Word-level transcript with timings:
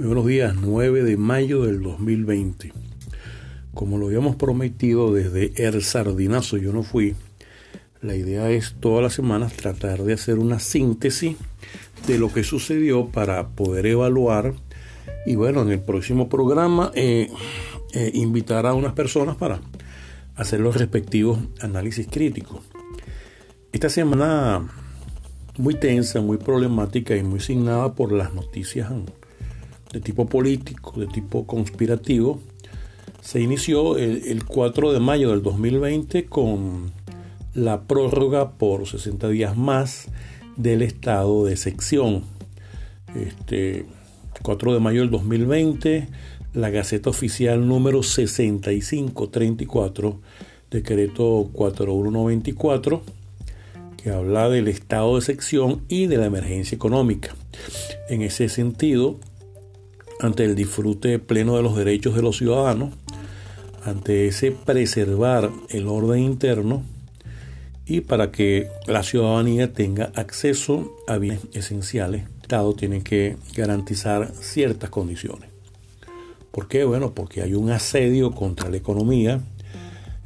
Muy 0.00 0.06
buenos 0.06 0.26
días, 0.26 0.54
9 0.58 1.02
de 1.02 1.18
mayo 1.18 1.66
del 1.66 1.82
2020. 1.82 2.72
Como 3.74 3.98
lo 3.98 4.06
habíamos 4.06 4.34
prometido 4.34 5.12
desde 5.12 5.52
El 5.62 5.82
Sardinazo, 5.82 6.56
yo 6.56 6.72
no 6.72 6.82
fui. 6.82 7.16
La 8.00 8.16
idea 8.16 8.48
es 8.48 8.76
todas 8.80 9.02
las 9.02 9.12
semanas 9.12 9.52
tratar 9.52 10.02
de 10.02 10.14
hacer 10.14 10.38
una 10.38 10.58
síntesis 10.58 11.36
de 12.06 12.18
lo 12.18 12.32
que 12.32 12.44
sucedió 12.44 13.08
para 13.08 13.48
poder 13.48 13.84
evaluar 13.84 14.54
y 15.26 15.34
bueno, 15.34 15.60
en 15.60 15.68
el 15.68 15.80
próximo 15.80 16.30
programa 16.30 16.92
eh, 16.94 17.28
eh, 17.92 18.10
invitar 18.14 18.64
a 18.64 18.72
unas 18.72 18.94
personas 18.94 19.36
para 19.36 19.60
hacer 20.34 20.60
los 20.60 20.78
respectivos 20.78 21.40
análisis 21.60 22.06
críticos. 22.10 22.60
Esta 23.70 23.90
semana 23.90 24.66
muy 25.58 25.74
tensa, 25.74 26.22
muy 26.22 26.38
problemática 26.38 27.14
y 27.16 27.22
muy 27.22 27.40
signada 27.40 27.92
por 27.94 28.12
las 28.12 28.32
noticias 28.32 28.90
de 29.92 30.00
tipo 30.00 30.26
político, 30.26 30.98
de 30.98 31.06
tipo 31.06 31.46
conspirativo, 31.46 32.40
se 33.20 33.40
inició 33.40 33.96
el, 33.98 34.44
4 34.44 34.92
de 34.92 35.00
mayo 35.00 35.30
del 35.30 35.42
2020 35.42 36.26
con 36.26 36.92
la 37.54 37.80
prórroga 37.82 38.52
por 38.52 38.86
60 38.86 39.28
días 39.28 39.56
más 39.56 40.06
del 40.56 40.82
estado 40.82 41.44
de 41.44 41.56
sección. 41.56 42.22
Este 43.14 43.86
4 44.42 44.74
de 44.74 44.80
mayo 44.80 45.00
del 45.00 45.10
2020, 45.10 46.08
la 46.54 46.70
Gaceta 46.70 47.10
Oficial 47.10 47.68
número 47.68 48.02
6534, 48.02 50.20
decreto 50.70 51.50
4194, 51.52 53.02
que 54.02 54.10
habla 54.10 54.48
del 54.48 54.68
estado 54.68 55.16
de 55.16 55.22
sección 55.22 55.82
y 55.88 56.06
de 56.06 56.16
la 56.16 56.24
emergencia 56.26 56.74
económica. 56.74 57.34
En 58.08 58.22
ese 58.22 58.48
sentido, 58.48 59.18
ante 60.20 60.44
el 60.44 60.54
disfrute 60.54 61.18
pleno 61.18 61.56
de 61.56 61.62
los 61.62 61.76
derechos 61.76 62.14
de 62.14 62.22
los 62.22 62.36
ciudadanos, 62.36 62.90
ante 63.84 64.26
ese 64.26 64.52
preservar 64.52 65.50
el 65.70 65.88
orden 65.88 66.22
interno 66.22 66.82
y 67.86 68.02
para 68.02 68.30
que 68.30 68.68
la 68.86 69.02
ciudadanía 69.02 69.72
tenga 69.72 70.12
acceso 70.14 70.94
a 71.08 71.16
bienes 71.16 71.40
esenciales, 71.54 72.22
el 72.22 72.42
Estado 72.42 72.74
tiene 72.74 73.02
que 73.02 73.36
garantizar 73.56 74.32
ciertas 74.40 74.90
condiciones. 74.90 75.48
¿Por 76.50 76.68
qué? 76.68 76.84
Bueno, 76.84 77.14
porque 77.14 77.42
hay 77.42 77.54
un 77.54 77.70
asedio 77.70 78.32
contra 78.32 78.68
la 78.68 78.76
economía, 78.76 79.40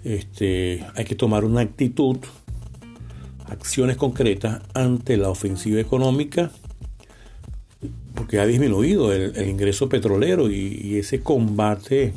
este, 0.03 0.85
hay 0.95 1.05
que 1.05 1.15
tomar 1.15 1.45
una 1.45 1.61
actitud, 1.61 2.19
acciones 3.47 3.97
concretas 3.97 4.63
ante 4.75 5.17
la 5.17 5.29
ofensiva 5.29 5.81
económica 5.81 6.51
porque 8.25 8.41
ha 8.41 8.47
disminuido 8.47 9.13
el, 9.13 9.37
ingreso 9.47 9.91
petrolero 9.91 10.51
y, 10.51 10.97
ese 10.97 11.21
combate 11.21 12.15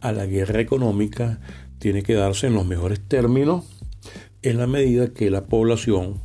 a 0.00 0.12
la 0.12 0.24
guerra 0.24 0.60
económica 0.60 1.40
tiene 1.80 2.04
que 2.04 2.14
darse 2.14 2.46
en 2.46 2.54
los 2.54 2.64
mejores 2.64 3.00
términos 3.00 3.64
en 4.42 4.58
la 4.58 4.68
medida 4.68 5.12
que 5.12 5.32
la 5.32 5.46
población, 5.46 6.20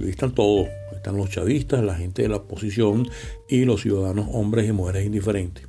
ahí 0.00 0.08
están 0.08 0.34
todos, 0.34 0.66
están 0.92 1.16
los 1.16 1.30
chavistas, 1.30 1.84
la 1.84 1.94
gente 1.94 2.22
de 2.22 2.28
la 2.28 2.38
oposición 2.38 3.08
y 3.48 3.66
los 3.66 3.82
ciudadanos, 3.82 4.26
hombres 4.32 4.68
y 4.68 4.72
mujeres 4.72 5.06
indiferentes, 5.06 5.68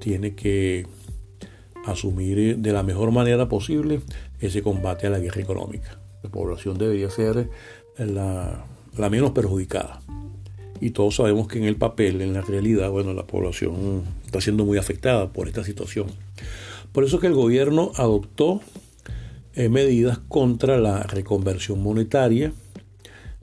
tiene 0.00 0.34
que 0.34 0.88
asumir 1.86 2.56
de 2.56 2.72
la 2.72 2.82
mejor 2.82 3.12
manera 3.12 3.48
posible 3.48 4.00
ese 4.40 4.60
combate 4.60 5.06
a 5.06 5.10
la 5.10 5.20
guerra 5.20 5.40
económica. 5.40 6.00
La 6.24 6.30
población 6.30 6.78
debería 6.78 7.10
ser 7.10 7.48
la 7.96 8.64
menos 9.08 9.30
perjudicada 9.30 10.02
y 10.80 10.90
todos 10.90 11.16
sabemos 11.16 11.48
que 11.48 11.58
en 11.58 11.64
el 11.64 11.76
papel, 11.76 12.20
en 12.22 12.32
la 12.32 12.42
realidad, 12.42 12.90
bueno, 12.90 13.12
la 13.14 13.26
población 13.26 14.02
está 14.24 14.40
siendo 14.40 14.64
muy 14.64 14.78
afectada 14.78 15.32
por 15.32 15.48
esta 15.48 15.64
situación. 15.64 16.06
Por 16.92 17.04
eso 17.04 17.20
que 17.20 17.26
el 17.26 17.34
gobierno 17.34 17.92
adoptó 17.96 18.60
eh, 19.54 19.68
medidas 19.68 20.18
contra 20.28 20.78
la 20.78 21.02
reconversión 21.02 21.82
monetaria. 21.82 22.52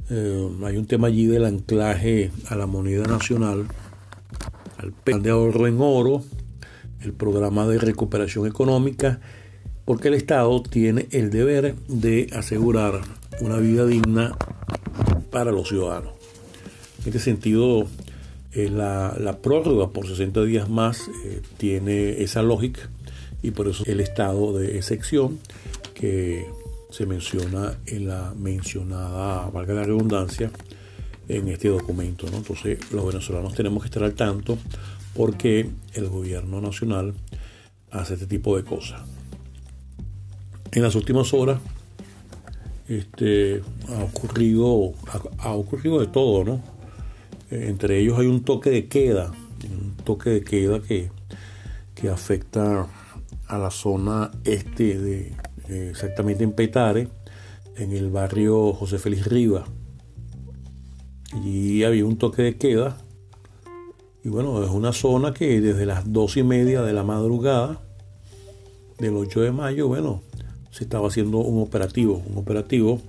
Eh, 0.09 0.49
hay 0.63 0.77
un 0.77 0.85
tema 0.85 1.07
allí 1.07 1.25
del 1.25 1.45
anclaje 1.45 2.31
a 2.47 2.55
la 2.55 2.67
moneda 2.67 3.05
nacional, 3.05 3.67
al 4.77 4.91
plan 4.91 5.21
de 5.21 5.31
ahorro 5.31 5.67
en 5.67 5.77
oro, 5.79 6.23
el 7.01 7.13
programa 7.13 7.67
de 7.67 7.77
recuperación 7.79 8.47
económica, 8.47 9.19
porque 9.83 10.07
el 10.07 10.15
Estado 10.15 10.61
tiene 10.63 11.07
el 11.11 11.29
deber 11.29 11.75
de 11.87 12.27
asegurar 12.33 13.01
una 13.41 13.57
vida 13.57 13.85
digna 13.85 14.35
para 15.31 15.51
los 15.51 15.67
ciudadanos. 15.67 16.14
En 17.05 17.09
este 17.09 17.19
sentido, 17.19 17.85
eh, 18.53 18.67
la, 18.67 19.37
prórroga 19.43 19.89
por 19.89 20.07
60 20.07 20.43
días 20.43 20.69
más 20.69 21.07
eh, 21.23 21.43
tiene 21.57 22.23
esa 22.23 22.41
lógica 22.41 22.89
y 23.43 23.51
por 23.51 23.67
eso 23.67 23.83
el 23.85 23.99
estado 23.99 24.57
de 24.57 24.77
excepción 24.77 25.37
que 25.93 26.47
se 26.89 27.05
menciona 27.05 27.77
en 27.85 28.07
la 28.07 28.33
mencionada, 28.35 29.51
valga 29.51 29.75
la 29.75 29.83
redundancia, 29.83 30.49
en 31.29 31.47
este 31.49 31.67
documento. 31.67 32.25
Entonces 32.25 32.79
los 32.91 33.05
venezolanos 33.05 33.53
tenemos 33.53 33.83
que 33.83 33.87
estar 33.87 34.03
al 34.03 34.15
tanto 34.15 34.57
porque 35.13 35.69
el 35.93 36.09
gobierno 36.09 36.59
nacional 36.59 37.13
hace 37.91 38.15
este 38.15 38.25
tipo 38.25 38.57
de 38.57 38.63
cosas. 38.63 39.03
En 40.71 40.81
las 40.81 40.95
últimas 40.95 41.35
horas 41.35 41.59
este, 42.87 43.61
ha 43.89 44.03
ocurrido 44.03 44.93
ha 45.37 45.51
ocurrido 45.51 45.99
de 45.99 46.07
todo, 46.07 46.43
¿no? 46.43 46.74
Entre 47.55 47.99
ellos 47.99 48.19
hay 48.19 48.27
un 48.27 48.43
toque 48.43 48.69
de 48.69 48.87
queda, 48.87 49.31
un 49.69 49.95
toque 50.03 50.29
de 50.29 50.43
queda 50.43 50.81
que, 50.81 51.09
que 51.93 52.09
afecta 52.09 52.87
a 53.47 53.57
la 53.57 53.71
zona 53.71 54.31
este 54.43 54.99
de 54.99 55.33
exactamente 55.69 56.43
en 56.43 56.51
Petare, 56.51 57.07
en 57.75 57.91
el 57.91 58.09
barrio 58.09 58.73
José 58.73 58.99
Félix 58.99 59.27
Riva. 59.27 59.65
y 61.43 61.83
había 61.83 62.05
un 62.05 62.17
toque 62.17 62.43
de 62.43 62.57
queda. 62.57 62.97
Y 64.23 64.29
bueno, 64.29 64.63
es 64.63 64.69
una 64.69 64.93
zona 64.93 65.33
que 65.33 65.61
desde 65.61 65.85
las 65.85 66.11
dos 66.11 66.37
y 66.37 66.43
media 66.43 66.81
de 66.81 66.93
la 66.93 67.03
madrugada 67.03 67.81
del 68.97 69.15
8 69.15 69.41
de 69.41 69.51
mayo, 69.51 69.87
bueno, 69.87 70.23
se 70.71 70.83
estaba 70.83 71.07
haciendo 71.07 71.39
un 71.39 71.61
operativo, 71.61 72.23
un 72.27 72.37
operativo 72.37 73.01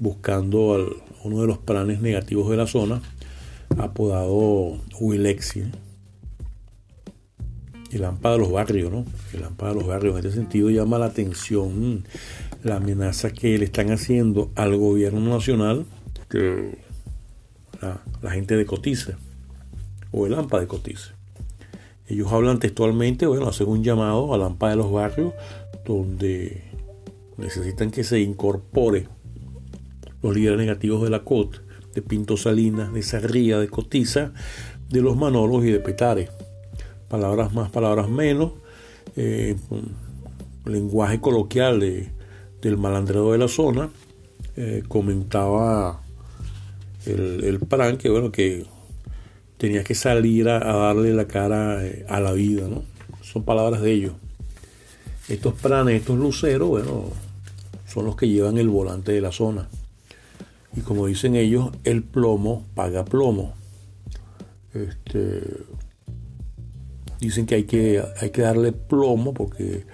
buscando 0.00 0.74
al, 0.74 0.88
uno 1.24 1.40
de 1.40 1.46
los 1.46 1.58
planes 1.58 2.00
negativos 2.00 2.50
de 2.50 2.56
la 2.56 2.66
zona, 2.66 3.02
apodado 3.78 4.78
Willexi, 5.00 5.64
el 7.92 8.04
AMPA 8.04 8.32
de 8.32 8.38
los 8.38 8.50
barrios, 8.50 8.90
¿no? 8.92 9.04
El 9.32 9.44
AMPA 9.44 9.68
de 9.68 9.74
los 9.74 9.86
barrios. 9.86 10.18
En 10.18 10.26
este 10.26 10.38
sentido 10.38 10.70
llama 10.70 10.98
la 10.98 11.06
atención 11.06 12.04
la 12.62 12.76
amenaza 12.76 13.30
que 13.30 13.58
le 13.58 13.64
están 13.64 13.90
haciendo 13.90 14.50
al 14.54 14.76
gobierno 14.76 15.20
nacional, 15.20 15.86
que 16.28 16.78
la, 17.80 18.30
gente 18.30 18.56
de 18.56 18.66
Cotice, 18.66 19.14
o 20.10 20.26
el 20.26 20.34
AMPA 20.34 20.60
de 20.60 20.66
Cotice. 20.66 21.12
Ellos 22.08 22.32
hablan 22.32 22.58
textualmente, 22.58 23.26
bueno, 23.26 23.48
hacen 23.48 23.68
un 23.68 23.82
llamado 23.82 24.32
al 24.34 24.42
AMPA 24.42 24.70
de 24.70 24.76
los 24.76 24.90
barrios, 24.90 25.34
donde 25.84 26.64
necesitan 27.36 27.90
que 27.90 28.04
se 28.04 28.20
incorpore 28.20 29.08
los 30.22 30.34
líderes 30.34 30.58
negativos 30.58 31.02
de 31.02 31.10
la 31.10 31.22
COT 31.22 31.65
de 31.96 32.02
Pinto 32.02 32.36
Salinas, 32.36 32.92
de 32.92 33.02
Sarría, 33.02 33.58
de 33.58 33.68
Cotiza, 33.68 34.32
de 34.90 35.00
los 35.00 35.16
Manolos 35.16 35.64
y 35.64 35.70
de 35.70 35.80
Petare. 35.80 36.28
Palabras 37.08 37.54
más, 37.54 37.70
palabras 37.70 38.10
menos. 38.10 38.52
Eh, 39.16 39.56
lenguaje 40.66 41.22
coloquial 41.22 41.80
del 42.60 42.76
malandrero 42.76 43.32
de 43.32 43.38
la 43.38 43.48
zona. 43.48 43.88
Eh, 44.56 44.82
comentaba 44.86 46.02
el, 47.06 47.42
el 47.44 47.60
PRAN 47.60 47.96
que 47.96 48.10
bueno 48.10 48.30
que 48.30 48.66
tenía 49.56 49.82
que 49.82 49.94
salir 49.94 50.48
a, 50.50 50.58
darle 50.58 51.14
la 51.14 51.26
cara 51.26 51.82
eh, 51.84 52.04
a 52.10 52.20
la 52.20 52.32
vida, 52.32 52.68
¿no? 52.68 52.84
Son 53.22 53.42
palabras 53.42 53.80
de 53.80 53.92
ellos. 53.92 54.12
Estos 55.28 55.54
pranes, 55.54 56.00
estos 56.00 56.18
luceros, 56.18 56.68
bueno, 56.68 57.04
son 57.86 58.04
los 58.04 58.16
que 58.16 58.28
llevan 58.28 58.58
el 58.58 58.68
volante 58.68 59.12
de 59.12 59.22
la 59.22 59.32
zona. 59.32 59.68
Y 60.76 60.80
como 60.80 61.06
dicen 61.06 61.34
ellos, 61.34 61.70
el 61.84 62.02
plomo 62.02 62.64
paga 62.74 63.04
plomo. 63.04 63.54
Este, 64.74 65.40
dicen 67.18 67.46
que 67.46 67.54
hay, 67.54 67.64
que 67.64 68.02
hay 68.20 68.30
que 68.30 68.42
darle 68.42 68.72
plomo 68.72 69.32
porque 69.32 69.84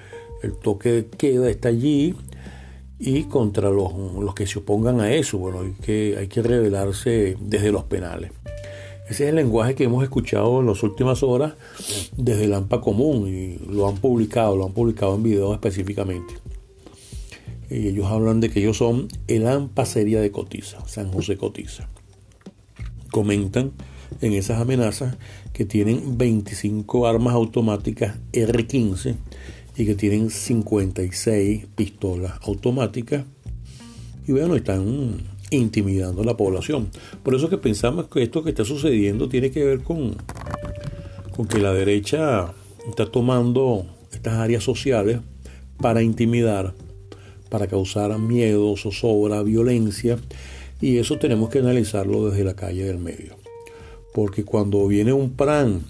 el 0.43 0.57
toque 0.57 0.91
de 0.91 1.07
queda 1.07 1.49
está 1.49 1.69
allí 1.69 2.17
y 2.99 3.25
contra 3.25 3.71
los, 3.71 3.93
los, 3.95 4.35
que 4.35 4.47
se 4.47 4.59
opongan 4.59 5.01
a 5.01 5.13
eso, 5.13 5.39
bueno, 5.39 5.61
hay 5.61 5.73
que, 5.73 6.17
hay 6.19 6.29
que 6.29 6.43
revelarse 6.43 7.37
desde 7.41 7.73
los 7.73 7.85
penales. 7.85 8.31
Ese 9.09 9.25
es 9.25 9.31
el 9.31 9.37
lenguaje 9.37 9.75
que 9.75 9.85
hemos 9.85 10.05
escuchado 10.05 10.61
en 10.61 10.67
las 10.67 10.83
últimas 10.83 11.23
horas 11.23 11.55
desde 12.17 12.45
el 12.45 12.55
AMPA 12.55 12.81
común 12.81 13.29
y 13.29 13.59
lo 13.71 13.89
han 13.89 13.97
publicado, 13.97 14.57
lo 14.57 14.67
han 14.67 14.73
publicado 14.73 15.17
en 15.17 15.23
video 15.23 15.53
específicamente. 15.53 16.35
Y 17.73 17.89
ellos 17.89 18.07
hablan 18.07 18.41
de 18.41 18.51
que 18.51 18.61
ellos 18.61 18.77
son 18.77 19.09
el 19.29 19.47
AMPA 19.47 19.87
Seria 19.87 20.21
de 20.21 20.31
Cotiza, 20.31 20.87
San 20.87 21.11
José 21.11 21.39
Cotiza. 21.39 21.89
Comentan 23.11 23.73
en 24.21 24.35
esas 24.35 24.61
amenazas 24.61 25.17
que 25.55 25.65
tienen 25.65 26.19
25 26.19 27.07
armas 27.07 27.33
automáticas 27.35 28.19
R15 28.33 29.17
y 29.77 29.87
que 29.87 29.95
tienen 29.95 30.29
56 30.29 31.67
pistolas 31.75 32.35
automáticas. 32.43 33.25
Y 34.27 34.33
bueno, 34.33 34.55
están 34.55 35.23
intimidando 35.51 36.23
a 36.23 36.25
la 36.27 36.37
población. 36.37 36.89
Por 37.23 37.35
eso 37.35 37.49
que 37.49 37.57
pensamos 37.57 38.09
que 38.09 38.23
esto 38.23 38.43
que 38.43 38.51
está 38.51 38.67
sucediendo 38.67 39.31
tiene 39.31 39.51
que 39.51 39.65
ver 39.65 39.83
con, 39.83 40.17
con 41.35 41.49
que 41.49 41.59
la 41.59 41.73
derecha 41.73 42.53
está 42.87 43.07
tomando 43.07 43.87
estas 44.13 44.35
áreas 44.35 44.63
sociales 44.63 45.21
para 45.79 46.03
intimidar, 46.03 46.75
para 47.53 47.67
causar 47.67 48.19
miedo, 48.19 48.75
zozobra, 48.79 49.43
violencia, 49.43 50.17
y 50.81 50.97
eso 50.97 51.19
tenemos 51.19 51.51
que 51.51 51.59
analizarlo 51.59 52.31
desde 52.31 52.45
la 52.45 52.57
calle 52.57 52.85
del 52.85 52.97
medio. 52.97 53.37
Porque 54.15 54.43
cuando 54.43 54.87
viene 54.87 55.13
un 55.13 55.33
PRAN 55.35 55.83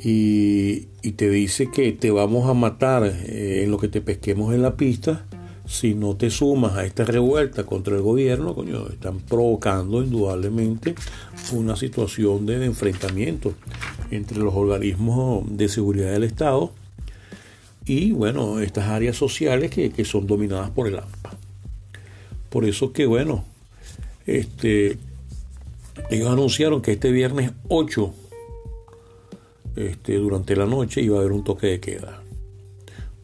y, 0.00 0.86
te 1.16 1.28
dice 1.28 1.72
que 1.72 1.90
te 1.90 2.12
vamos 2.12 2.48
a 2.48 2.54
matar 2.54 3.02
eh, 3.04 3.62
en 3.64 3.72
lo 3.72 3.78
que 3.78 3.88
te 3.88 4.00
pesquemos 4.00 4.54
en 4.54 4.62
la 4.62 4.76
pista, 4.76 5.26
si 5.66 5.94
no 5.94 6.14
te 6.14 6.30
sumas 6.30 6.76
a 6.76 6.84
esta 6.84 7.04
revuelta 7.04 7.64
contra 7.64 7.96
el 7.96 8.02
gobierno, 8.02 8.54
coño, 8.54 8.86
están 8.90 9.18
provocando 9.18 10.04
indudablemente 10.04 10.94
una 11.52 11.74
situación 11.74 12.46
de 12.46 12.64
enfrentamiento 12.64 13.54
entre 14.12 14.38
los 14.38 14.54
organismos 14.54 15.44
de 15.48 15.68
seguridad 15.68 16.12
del 16.12 16.22
Estado 16.22 16.72
y, 17.88 18.12
bueno, 18.12 18.60
estas 18.60 18.86
áreas 18.88 19.16
sociales 19.16 19.70
que, 19.70 19.90
que 19.90 20.04
son 20.04 20.26
dominadas 20.26 20.70
por 20.70 20.86
el 20.86 20.98
AMPA. 20.98 21.30
Por 22.50 22.64
eso 22.64 22.92
que, 22.92 23.06
bueno, 23.06 23.44
este, 24.26 24.98
ellos 26.10 26.30
anunciaron 26.30 26.82
que 26.82 26.92
este 26.92 27.10
viernes 27.10 27.52
8, 27.68 28.14
este, 29.76 30.16
durante 30.16 30.54
la 30.54 30.66
noche, 30.66 31.00
iba 31.00 31.16
a 31.16 31.20
haber 31.20 31.32
un 31.32 31.44
toque 31.44 31.66
de 31.68 31.80
queda, 31.80 32.22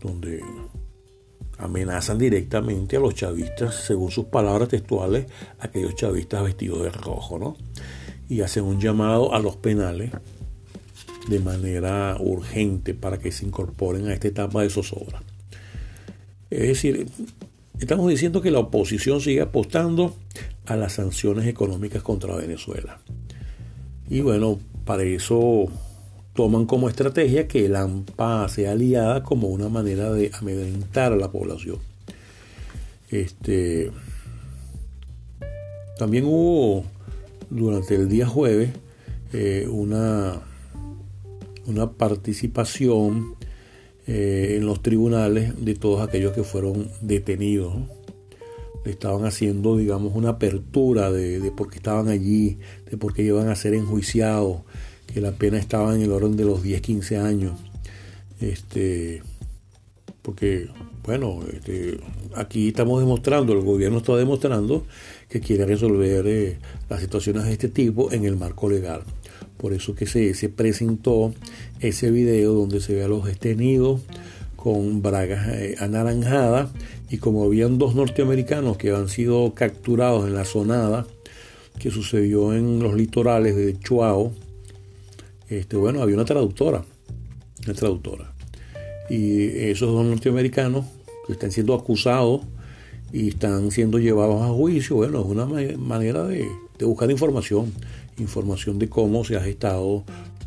donde 0.03 0.43
amenazan 1.59 2.19
directamente 2.19 2.97
a 2.97 3.01
los 3.01 3.15
chavistas, 3.15 3.75
según 3.75 4.11
sus 4.11 4.27
palabras 4.27 4.69
textuales, 4.71 5.27
aquellos 5.59 5.95
chavistas 5.95 6.43
vestidos 6.43 6.83
de 6.83 6.91
rojo, 6.91 7.39
¿no? 7.39 7.57
Y 8.29 8.41
hacen 8.41 8.65
un 8.65 8.81
llamado 8.81 9.35
a 9.35 9.39
los 9.41 9.57
penales 9.57 10.11
de 11.29 11.41
manera 11.41 12.17
urgente 12.21 12.95
para 12.95 13.19
que 13.19 13.33
se 13.33 13.47
incorporen 13.47 14.09
a 14.09 14.13
esta 14.13 14.29
etapa 14.29 14.63
de 14.63 14.71
zozobra. 14.71 15.23
Es 16.51 16.69
decir, 16.69 17.09
estamos 17.79 18.09
diciendo 18.11 18.43
que 18.43 18.51
la 18.51 18.61
oposición 18.61 19.21
sigue 19.21 19.41
apostando 19.41 20.15
a 20.67 20.77
las 20.77 20.95
sanciones 20.95 21.47
económicas 21.47 22.03
contra 22.03 22.37
Venezuela. 22.37 23.01
Y 24.09 24.21
bueno, 24.21 24.59
para 24.85 25.03
eso 25.03 25.67
toman 26.35 26.67
como 26.67 26.89
estrategia 26.89 27.49
que 27.49 27.67
el 27.67 27.77
AMPA 27.77 28.49
sea 28.49 28.73
aliada 28.73 29.23
como 29.23 29.49
una 29.49 29.69
manera 29.69 30.13
de 30.13 30.31
amedrentar 30.35 31.13
a 31.13 31.17
la 31.17 31.31
población. 31.31 31.79
Este, 33.11 33.91
también 35.97 36.25
hubo 36.25 36.85
durante 37.51 37.95
el 37.95 38.09
día 38.09 38.27
jueves 38.27 38.71
eh, 39.33 39.69
una, 39.71 40.41
una 41.67 41.93
participación 41.93 43.37
eh, 44.07 44.57
en 44.57 44.67
los 44.67 44.83
tribunales 44.83 45.65
de 45.65 45.75
todos 45.75 46.07
aquellos 46.07 46.33
que 46.33 46.45
fueron 46.45 46.91
detenidos. 47.01 47.75
estaban 48.85 49.25
haciendo, 49.25 49.77
digamos, 49.77 50.15
una 50.15 50.31
apertura 50.31 51.11
de, 51.11 51.41
de 51.41 51.51
por 51.51 51.71
qué 51.71 51.77
estaban 51.77 52.09
allí, 52.09 52.59
de 52.91 52.99
por 52.99 53.15
qué 53.15 53.23
iban 53.23 53.49
a 53.49 53.57
ser 53.57 53.73
enjuiciados, 53.75 54.63
que 55.07 55.21
la 55.21 55.33
pena 55.33 55.59
estaba 55.59 55.95
en 55.95 56.03
el 56.03 56.13
orden 56.13 56.37
de 56.37 56.45
los 56.45 56.63
10, 56.63 56.81
15 56.83 57.17
años. 57.17 57.53
Este, 58.41 59.23
porque, 60.25 60.69
bueno, 61.05 61.41
este, 61.53 61.99
aquí 62.35 62.69
estamos 62.69 63.01
demostrando, 63.01 63.53
el 63.53 63.61
gobierno 63.61 63.99
está 63.99 64.17
demostrando 64.17 64.87
que 65.29 65.41
quiere 65.41 65.67
resolver 65.67 66.27
eh, 66.27 66.59
las 66.89 67.01
situaciones 67.01 67.45
de 67.45 67.53
este 67.53 67.69
tipo 67.69 68.11
en 68.11 68.25
el 68.25 68.37
marco 68.37 68.69
legal. 68.69 69.03
Por 69.65 69.73
eso 69.73 69.95
que 69.95 70.05
se, 70.05 70.35
se 70.35 70.51
presentó 70.51 71.33
ese 71.81 72.11
video 72.11 72.53
donde 72.53 72.81
se 72.81 72.97
ve 72.97 73.03
a 73.03 73.09
los 73.09 73.25
detenidos 73.25 74.03
con 74.57 75.01
bragas 75.01 75.49
eh, 75.49 75.77
anaranjadas 75.79 76.69
y 77.09 77.17
como 77.17 77.45
habían 77.45 77.79
dos 77.79 77.95
norteamericanos 77.95 78.77
que 78.77 78.91
han 78.91 79.09
sido 79.09 79.55
capturados 79.55 80.27
en 80.27 80.35
la 80.35 80.45
zonada 80.45 81.07
que 81.79 81.91
sucedió 81.91 82.53
en 82.53 82.79
los 82.83 82.93
litorales 82.93 83.57
de 83.57 83.79
Chuao, 83.79 84.35
este, 85.49 85.77
bueno, 85.77 86.03
había 86.03 86.17
una 86.17 86.27
traductora, 86.27 86.85
una 87.65 87.73
traductora. 87.75 88.35
Y 89.09 89.47
esos 89.47 89.91
dos 89.91 90.05
norteamericanos 90.05 90.85
que 91.27 91.33
están 91.33 91.51
siendo 91.51 91.73
acusados 91.73 92.43
y 93.15 93.29
están 93.29 93.71
siendo 93.71 93.99
llevados 93.99 94.43
a 94.43 94.49
juicio, 94.49 94.97
bueno, 94.97 95.21
es 95.21 95.27
una 95.27 95.47
manera 95.79 96.25
de, 96.25 96.47
buscar 96.81 97.11
información, 97.11 97.73
información 98.19 98.79
de 98.79 98.89
cómo 98.89 99.25
se 99.25 99.37
ha 99.37 99.41
gestado 99.41 100.05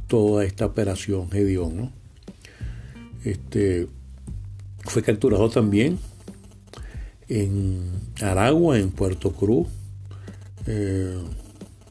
toda 0.07 0.45
esta 0.45 0.65
operación 0.65 1.29
Gedeón, 1.29 1.77
¿no? 1.77 1.91
Este, 3.23 3.87
fue 4.81 5.03
capturado 5.03 5.49
también 5.49 5.99
en 7.27 7.91
Aragua, 8.21 8.79
en 8.79 8.91
Puerto 8.91 9.31
Cruz, 9.31 9.67
eh, 10.65 11.17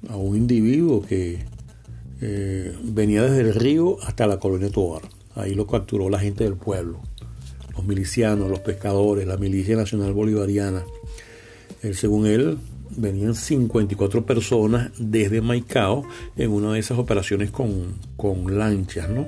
a 0.08 0.16
un 0.16 0.36
individuo 0.36 1.02
que 1.02 1.44
eh, 2.22 2.74
venía 2.82 3.22
desde 3.22 3.40
el 3.42 3.54
río 3.54 3.98
hasta 4.02 4.26
la 4.26 4.38
colonia 4.38 4.70
Tobar. 4.70 5.02
Ahí 5.34 5.54
lo 5.54 5.66
capturó 5.66 6.08
la 6.08 6.18
gente 6.18 6.44
del 6.44 6.54
pueblo, 6.54 7.00
los 7.74 7.84
milicianos, 7.84 8.48
los 8.48 8.60
pescadores, 8.60 9.26
la 9.26 9.36
milicia 9.36 9.76
nacional 9.76 10.14
bolivariana. 10.14 10.84
según 11.92 12.26
él, 12.26 12.58
venían 12.90 13.34
54 13.34 14.24
personas 14.24 14.90
desde 14.98 15.40
Maicao 15.40 16.04
en 16.36 16.50
una 16.50 16.72
de 16.72 16.78
esas 16.78 16.98
operaciones 16.98 17.50
con, 17.50 18.58
lanchas, 18.58 19.08
¿no? 19.08 19.26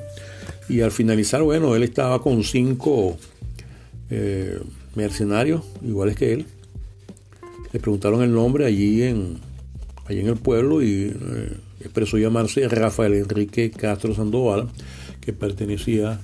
Y 0.68 0.80
al 0.80 0.90
finalizar, 0.90 1.42
bueno, 1.42 1.74
él 1.74 1.82
estaba 1.82 2.22
con 2.22 2.44
cinco 2.44 3.16
eh, 4.10 4.58
mercenarios, 4.94 5.62
iguales 5.82 6.16
que 6.16 6.32
él. 6.32 6.46
Le 7.72 7.80
preguntaron 7.80 8.22
el 8.22 8.32
nombre 8.32 8.66
allí 8.66 9.02
en, 9.02 9.38
allí 10.06 10.20
en 10.20 10.28
el 10.28 10.36
pueblo 10.36 10.82
y 10.82 11.14
eh, 11.14 11.56
expresó 11.80 12.18
llamarse 12.18 12.66
Rafael 12.68 13.14
Enrique 13.14 13.70
Castro 13.70 14.14
Sandoval, 14.14 14.68
que 15.20 15.32
pertenecía 15.32 16.20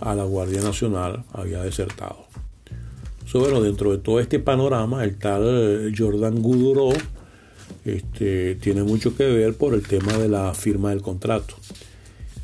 a 0.00 0.14
la 0.14 0.24
Guardia 0.24 0.62
Nacional, 0.62 1.24
había 1.32 1.62
desertado. 1.62 2.25
Bueno, 3.32 3.60
dentro 3.60 3.92
de 3.92 3.98
todo 3.98 4.20
este 4.20 4.38
panorama, 4.38 5.04
el 5.04 5.16
tal 5.16 5.42
eh, 5.44 5.92
Jordan 5.96 6.40
Guduró 6.40 6.90
este, 7.84 8.54
tiene 8.56 8.82
mucho 8.82 9.16
que 9.16 9.24
ver 9.24 9.54
por 9.54 9.74
el 9.74 9.86
tema 9.86 10.12
de 10.14 10.28
la 10.28 10.54
firma 10.54 10.90
del 10.90 11.02
contrato. 11.02 11.54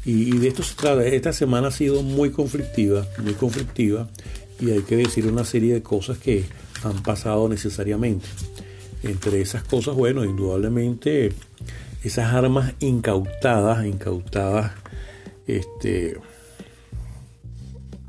Y, 0.04 0.36
de 0.38 0.48
esto 0.48 0.62
se 0.62 0.74
trata. 0.74 1.06
Esta 1.06 1.32
semana 1.32 1.68
ha 1.68 1.70
sido 1.70 2.02
muy 2.02 2.30
conflictiva, 2.30 3.06
muy 3.22 3.34
conflictiva, 3.34 4.08
y 4.60 4.70
hay 4.70 4.82
que 4.82 4.96
decir 4.96 5.26
una 5.26 5.44
serie 5.44 5.74
de 5.74 5.82
cosas 5.82 6.18
que 6.18 6.44
han 6.82 7.02
pasado 7.02 7.48
necesariamente. 7.48 8.26
Entre 9.02 9.40
esas 9.40 9.62
cosas, 9.62 9.94
bueno, 9.94 10.24
indudablemente 10.24 11.32
esas 12.02 12.32
armas 12.34 12.74
incautadas, 12.80 13.86
incautadas, 13.86 14.72
este, 15.46 16.16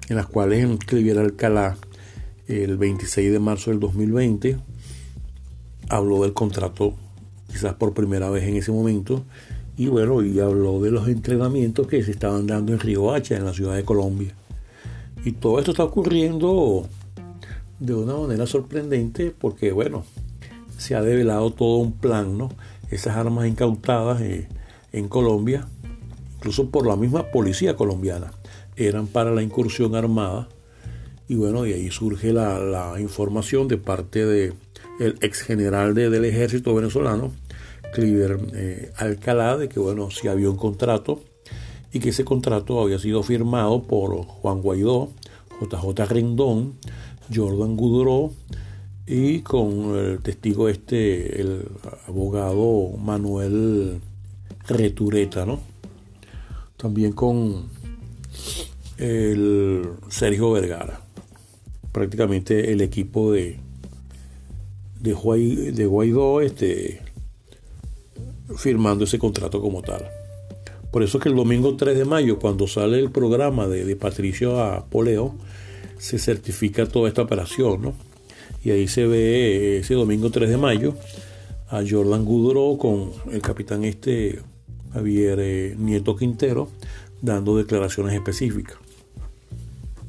en 0.09 0.15
las 0.15 0.25
cuales 0.27 0.67
escribiera 0.67 1.21
Alcalá 1.21 1.77
el 2.47 2.77
26 2.77 3.31
de 3.31 3.39
marzo 3.39 3.71
del 3.71 3.79
2020, 3.79 4.57
habló 5.89 6.21
del 6.23 6.33
contrato 6.33 6.95
quizás 7.47 7.75
por 7.75 7.93
primera 7.93 8.29
vez 8.29 8.43
en 8.43 8.55
ese 8.55 8.71
momento, 8.71 9.23
y 9.77 9.87
bueno, 9.87 10.23
y 10.23 10.39
habló 10.39 10.81
de 10.81 10.91
los 10.91 11.07
entrenamientos 11.07 11.87
que 11.87 12.03
se 12.03 12.11
estaban 12.11 12.47
dando 12.47 12.73
en 12.73 12.79
Río 12.79 13.13
Hacha, 13.13 13.35
en 13.35 13.45
la 13.45 13.53
ciudad 13.53 13.75
de 13.75 13.83
Colombia. 13.83 14.33
Y 15.23 15.33
todo 15.33 15.59
esto 15.59 15.71
está 15.71 15.83
ocurriendo 15.83 16.87
de 17.79 17.93
una 17.93 18.15
manera 18.15 18.45
sorprendente 18.45 19.31
porque, 19.31 19.71
bueno, 19.71 20.03
se 20.77 20.95
ha 20.95 21.01
develado 21.01 21.51
todo 21.51 21.77
un 21.77 21.93
plan, 21.93 22.37
¿no? 22.37 22.49
esas 22.93 23.17
armas 23.17 23.47
incautadas 23.47 24.21
eh, 24.21 24.47
en 24.91 25.07
Colombia, 25.07 25.67
incluso 26.37 26.69
por 26.69 26.85
la 26.85 26.95
misma 26.95 27.31
policía 27.31 27.75
colombiana, 27.75 28.31
eran 28.75 29.07
para 29.07 29.31
la 29.31 29.41
incursión 29.41 29.95
armada. 29.95 30.47
Y 31.27 31.35
bueno, 31.35 31.63
de 31.63 31.75
ahí 31.75 31.89
surge 31.89 32.33
la, 32.33 32.95
información 32.99 33.67
de 33.67 33.77
parte 33.77 34.25
del 34.25 34.53
ex 34.99 35.41
general 35.41 35.93
del 35.93 36.25
ejército 36.25 36.75
venezolano, 36.75 37.31
Cliver 37.93 38.39
eh, 38.53 38.91
Alcalá, 38.97 39.57
de 39.57 39.69
que 39.69 39.79
bueno, 39.79 40.11
si 40.11 40.27
había 40.27 40.49
un 40.49 40.57
contrato 40.57 41.21
y 41.91 41.99
que 41.99 42.09
ese 42.09 42.25
contrato 42.25 42.81
había 42.81 42.99
sido 42.99 43.23
firmado 43.23 43.83
por 43.83 44.15
Juan 44.25 44.61
Guaidó, 44.61 45.11
JJ 45.61 46.05
Rendón, 46.09 46.73
Jordan 47.33 47.77
Guduró, 47.77 48.31
y 49.05 49.41
con 49.41 49.95
el 49.95 50.19
testigo 50.19 50.69
este, 50.69 51.41
el 51.41 51.67
abogado 52.07 52.91
Manuel 52.97 53.99
Retureta, 54.67 55.45
¿no? 55.45 55.59
También 56.77 57.11
con 57.11 57.69
el 58.97 59.89
Sergio 60.09 60.51
Vergara, 60.51 61.01
prácticamente 61.93 62.73
el 62.73 62.81
equipo 62.81 63.31
de, 63.31 63.59
de, 64.99 65.85
Guaidó 65.85 66.41
este, 66.41 67.01
firmando 68.57 69.05
ese 69.05 69.19
contrato 69.19 69.61
como 69.61 69.81
tal. 69.81 70.05
Por 70.91 71.03
eso 71.03 71.17
es 71.17 71.23
que 71.23 71.29
el 71.29 71.35
domingo 71.35 71.77
3 71.77 71.97
de 71.97 72.05
mayo, 72.05 72.37
cuando 72.39 72.67
sale 72.67 72.99
el 72.99 73.11
programa 73.11 73.67
de, 73.67 73.85
de 73.85 73.95
Patricio 73.95 74.61
a 74.61 74.85
Poleo, 74.85 75.35
se 75.97 76.19
certifica 76.19 76.85
toda 76.85 77.07
esta 77.07 77.21
operación, 77.21 77.81
¿no? 77.81 77.93
Y 78.63 78.71
ahí 78.71 78.87
se 78.87 79.05
ve 79.07 79.77
ese 79.77 79.93
domingo 79.93 80.29
3 80.29 80.49
de 80.49 80.57
mayo 80.57 80.95
a 81.69 81.81
Jordan 81.87 82.25
Goudreau 82.25 82.77
con 82.77 83.11
el 83.31 83.41
capitán 83.41 83.83
este 83.83 84.39
Javier 84.93 85.39
eh, 85.41 85.75
Nieto 85.77 86.15
Quintero 86.15 86.69
dando 87.21 87.57
declaraciones 87.57 88.13
específicas. 88.13 88.82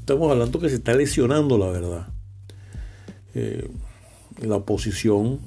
Estamos 0.05 0.31
hablando 0.31 0.61
que 0.61 0.69
se 0.69 0.75
está 0.75 0.93
lesionando 0.93 1.57
la 1.57 1.69
verdad. 1.69 2.09
Eh, 3.35 3.71
la 4.43 4.57
oposición 4.57 5.41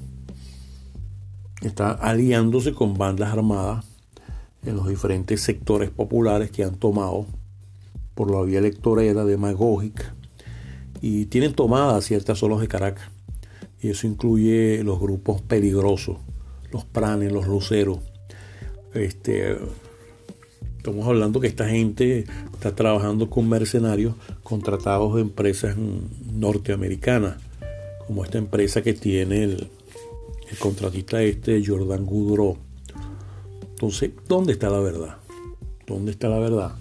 está 1.62 1.92
aliándose 1.92 2.72
con 2.72 2.94
bandas 2.94 3.32
armadas 3.32 3.84
en 4.64 4.74
los 4.74 4.88
diferentes 4.88 5.42
sectores 5.42 5.90
populares 5.90 6.50
que 6.50 6.64
han 6.64 6.74
tomado 6.74 7.26
por 8.16 8.32
la 8.32 8.42
vía 8.42 8.58
electoral 8.58 9.24
demagógica 9.28 10.16
y 11.00 11.26
tienen 11.26 11.54
tomadas 11.54 12.04
ciertas 12.04 12.40
zonas 12.40 12.58
de 12.58 12.66
Caracas. 12.66 13.10
Y 13.80 13.90
eso 13.90 14.08
incluye 14.08 14.82
los 14.82 14.98
grupos 14.98 15.40
peligrosos, 15.40 16.16
los 16.72 16.84
pranes, 16.84 17.30
los 17.30 17.46
luceros. 17.46 18.00
Este, 18.92 19.56
estamos 20.78 21.06
hablando 21.06 21.40
que 21.40 21.48
esta 21.48 21.68
gente 21.68 22.24
está 22.54 22.74
trabajando 22.74 23.28
con 23.28 23.48
mercenarios 23.48 24.14
contratados 24.42 25.16
de 25.16 25.22
empresas 25.22 25.76
norteamericanas, 25.76 27.36
como 28.06 28.24
esta 28.24 28.38
empresa 28.38 28.80
que 28.80 28.94
tiene 28.94 29.44
el, 29.44 29.70
contratista 30.58 31.22
este, 31.22 31.62
Jordan 31.64 32.06
Goudreau. 32.06 32.56
Entonces, 33.70 34.12
¿dónde 34.26 34.52
está 34.52 34.70
la 34.70 34.80
verdad? 34.80 35.16
¿Dónde 35.86 36.12
está 36.12 36.28
la 36.28 36.38
verdad? 36.38 36.72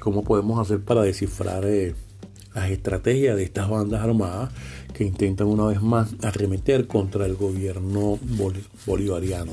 ¿Cómo 0.00 0.24
podemos 0.24 0.58
hacer 0.58 0.80
para 0.80 1.02
descifrar 1.02 1.64
eh, 1.64 1.94
las 2.54 2.70
estrategias 2.70 3.36
de 3.36 3.44
estas 3.44 3.70
bandas 3.70 4.00
armadas 4.02 4.50
que 4.92 5.04
intentan 5.04 5.46
una 5.46 5.66
vez 5.66 5.80
más 5.80 6.14
arremeter 6.22 6.88
contra 6.88 7.26
el 7.26 7.36
gobierno 7.36 8.18
bolivariano? 8.86 9.52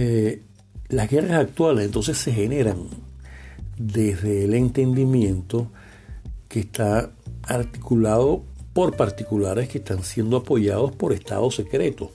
Eh, 0.00 0.44
las 0.90 1.10
guerras 1.10 1.40
actuales 1.40 1.86
entonces 1.86 2.16
se 2.18 2.32
generan 2.32 2.86
desde 3.76 4.44
el 4.44 4.54
entendimiento 4.54 5.72
que 6.46 6.60
está 6.60 7.10
articulado 7.42 8.44
por 8.72 8.96
particulares 8.96 9.68
que 9.68 9.78
están 9.78 10.04
siendo 10.04 10.36
apoyados 10.36 10.92
por 10.92 11.12
estados 11.12 11.56
secretos. 11.56 12.10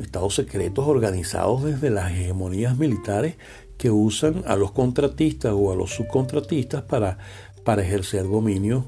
Estados 0.00 0.36
secretos 0.36 0.86
organizados 0.86 1.64
desde 1.64 1.90
las 1.90 2.12
hegemonías 2.12 2.78
militares 2.78 3.34
que 3.76 3.90
usan 3.90 4.44
a 4.46 4.54
los 4.54 4.70
contratistas 4.70 5.52
o 5.52 5.72
a 5.72 5.74
los 5.74 5.92
subcontratistas 5.96 6.82
para, 6.82 7.18
para 7.64 7.82
ejercer 7.82 8.22
dominio 8.22 8.86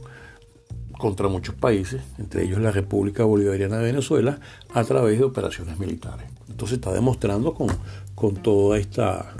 contra 1.02 1.26
muchos 1.26 1.56
países, 1.56 2.00
entre 2.16 2.44
ellos 2.44 2.60
la 2.60 2.70
República 2.70 3.24
Bolivariana 3.24 3.78
de 3.78 3.86
Venezuela, 3.86 4.38
a 4.72 4.84
través 4.84 5.18
de 5.18 5.24
operaciones 5.24 5.76
militares. 5.76 6.28
Entonces 6.48 6.76
está 6.78 6.92
demostrando 6.92 7.54
con, 7.54 7.66
con 8.14 8.36
toda 8.36 8.78
esta 8.78 9.34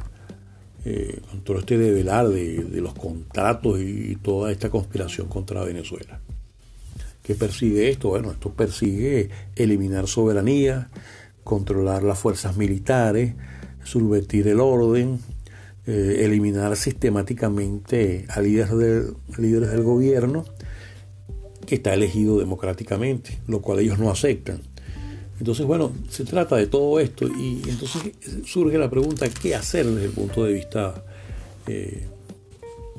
eh, 0.84 1.20
con 1.30 1.42
todo 1.42 1.60
este 1.60 1.78
develar 1.78 2.30
de, 2.30 2.64
de 2.64 2.80
los 2.80 2.94
contratos 2.94 3.78
y 3.80 4.16
toda 4.16 4.50
esta 4.50 4.70
conspiración 4.70 5.28
contra 5.28 5.62
Venezuela. 5.62 6.18
¿Qué 7.22 7.36
persigue 7.36 7.90
esto? 7.90 8.08
Bueno, 8.08 8.32
esto 8.32 8.52
persigue 8.52 9.30
eliminar 9.54 10.08
soberanía, 10.08 10.90
controlar 11.44 12.02
las 12.02 12.18
fuerzas 12.18 12.56
militares, 12.56 13.34
subvertir 13.84 14.48
el 14.48 14.58
orden, 14.58 15.20
eh, 15.86 16.22
eliminar 16.24 16.74
sistemáticamente 16.76 18.26
a 18.28 18.40
líderes, 18.40 19.14
líderes 19.38 19.70
del 19.70 19.84
gobierno 19.84 20.44
que 21.66 21.76
está 21.76 21.94
elegido 21.94 22.38
democráticamente, 22.38 23.40
lo 23.46 23.60
cual 23.60 23.80
ellos 23.80 23.98
no 23.98 24.10
aceptan. 24.10 24.62
Entonces, 25.38 25.66
bueno, 25.66 25.92
se 26.08 26.24
trata 26.24 26.56
de 26.56 26.66
todo 26.66 27.00
esto 27.00 27.26
y 27.26 27.62
entonces 27.68 28.12
surge 28.44 28.78
la 28.78 28.88
pregunta, 28.88 29.26
¿qué 29.28 29.54
hacer 29.54 29.86
desde 29.86 30.06
el 30.06 30.12
punto 30.12 30.44
de 30.44 30.52
vista 30.52 31.02
eh, 31.66 32.06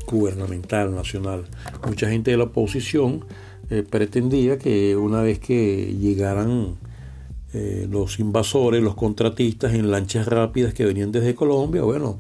gubernamental, 0.06 0.94
nacional? 0.94 1.46
Mucha 1.88 2.10
gente 2.10 2.32
de 2.32 2.38
la 2.38 2.46
oposición 2.46 3.24
eh, 3.70 3.84
pretendía 3.90 4.58
que 4.58 4.96
una 4.98 5.22
vez 5.22 5.40
que 5.40 5.96
llegaran 5.98 6.76
eh, 7.54 7.88
los 7.90 8.20
invasores, 8.20 8.82
los 8.82 8.96
contratistas 8.96 9.74
en 9.76 9.92
lanchas 9.92 10.28
rápidas 10.28 10.74
que 10.74 10.86
venían 10.86 11.12
desde 11.12 11.36
Colombia, 11.36 11.84
bueno, 11.84 12.18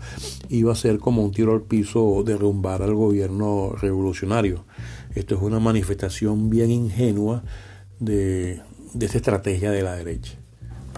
iba 0.47 0.71
a 0.71 0.75
ser 0.75 0.99
como 0.99 1.23
un 1.23 1.31
tiro 1.31 1.53
al 1.53 1.63
piso 1.63 2.23
derrumbar 2.23 2.83
al 2.83 2.93
gobierno 2.93 3.73
revolucionario. 3.81 4.63
Esto 5.15 5.35
es 5.35 5.41
una 5.41 5.59
manifestación 5.59 6.49
bien 6.49 6.71
ingenua 6.71 7.43
de, 7.99 8.61
de 8.93 9.05
esta 9.05 9.17
estrategia 9.17 9.71
de 9.71 9.83
la 9.83 9.95
derecha. 9.95 10.33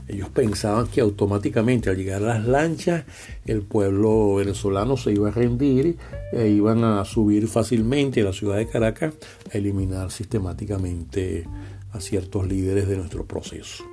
Ellos 0.08 0.30
pensaban 0.30 0.88
que 0.88 1.02
automáticamente 1.02 1.90
al 1.90 1.98
llegar 1.98 2.22
a 2.24 2.38
las 2.38 2.46
lanchas 2.46 3.06
el 3.46 3.64
pueblo 3.64 4.36
venezolano 4.36 4.98
se 4.98 5.12
iba 5.12 5.30
a 5.30 5.32
rendir 5.32 5.98
e 6.32 6.48
iban 6.48 6.84
a 6.84 7.04
subir 7.06 7.48
fácilmente 7.48 8.22
a 8.22 8.26
la 8.26 8.34
ciudad 8.34 8.58
de 8.58 8.68
Caracas 8.68 9.16
a 9.52 9.58
eliminar 9.58 10.12
sistemáticamente 10.12 11.48
a 11.92 12.00
ciertos 12.00 12.48
líderes 12.48 12.88
de 12.88 12.98
nuestro 12.98 13.26
proceso, 13.26 13.84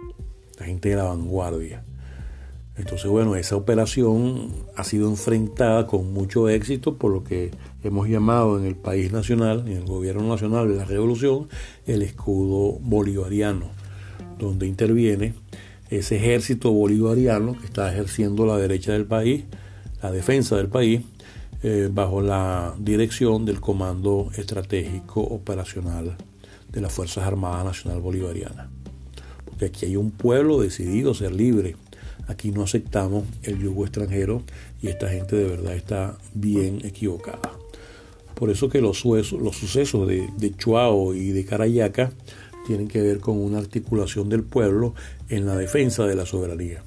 la 0.59 0.67
gente 0.67 0.91
de 0.91 0.97
la 0.97 1.05
vanguardia. 1.05 1.85
Entonces, 2.76 3.11
bueno, 3.11 3.37
esa 3.37 3.57
operación 3.57 4.50
ha 4.76 4.85
sido 4.85 5.09
enfrentada 5.09 5.87
con 5.87 6.12
mucho 6.12 6.49
éxito 6.49 6.97
por 6.97 7.12
lo 7.12 7.23
que 7.23 7.50
hemos 7.85 8.09
llamado 8.09 8.59
en 8.59 8.64
el 8.64 8.76
país 8.76 9.12
nacional, 9.12 9.64
en 9.67 9.76
el 9.76 9.85
gobierno 9.85 10.26
nacional 10.26 10.69
de 10.69 10.76
la 10.76 10.85
revolución, 10.85 11.49
el 11.87 12.02
escudo 12.02 12.79
bolivariano, 12.81 13.67
donde 14.38 14.67
interviene 14.67 15.35
ese 15.91 16.17
ejército 16.17 16.73
bolivariano 16.73 17.59
que 17.59 17.67
está 17.67 17.93
ejerciendo 17.93 18.47
la 18.47 18.57
derecha 18.57 18.93
del 18.93 19.05
país, 19.05 19.45
la 20.02 20.11
defensa 20.11 20.57
del 20.57 20.69
país, 20.69 21.02
eh, 21.64 21.88
bajo 21.93 22.23
la 22.23 22.75
dirección 22.79 23.45
del 23.45 23.61
Comando 23.61 24.31
Estratégico 24.35 25.21
Operacional 25.21 26.17
de 26.69 26.81
las 26.81 26.93
Fuerzas 26.93 27.25
Armadas 27.25 27.64
Nacional 27.64 28.00
Bolivariana. 28.00 28.71
Porque 29.45 29.67
aquí 29.67 29.87
hay 29.87 29.97
un 29.97 30.11
pueblo 30.11 30.61
decidido 30.61 31.12
a 31.12 31.14
ser 31.14 31.33
libre. 31.33 31.76
Aquí 32.29 32.50
no 32.50 32.62
aceptamos 32.62 33.25
el 33.43 33.59
yugo 33.59 33.85
extranjero 33.85 34.43
y 34.81 34.88
esta 34.88 35.09
gente 35.09 35.37
de 35.37 35.49
verdad 35.49 35.75
está 35.75 36.19
bien 36.35 36.81
equivocada. 36.85 37.52
Por 38.35 38.50
eso 38.50 38.69
que 38.69 38.81
los, 38.81 39.05
los 39.05 39.57
sucesos 39.57 40.09
de, 40.09 40.57
Chuao 40.57 41.14
y 41.14 41.31
de 41.31 41.45
Carayaca 41.45 42.12
tienen 42.67 42.88
que 42.88 43.02
ver 43.02 43.21
con 43.21 43.38
una 43.38 43.59
articulación 43.59 44.29
del 44.29 44.43
pueblo 44.43 44.95
en 45.29 45.47
la 45.47 45.57
defensa 45.57 46.07
de 46.07 46.17
la 46.17 46.26
soberanía. 46.26 46.83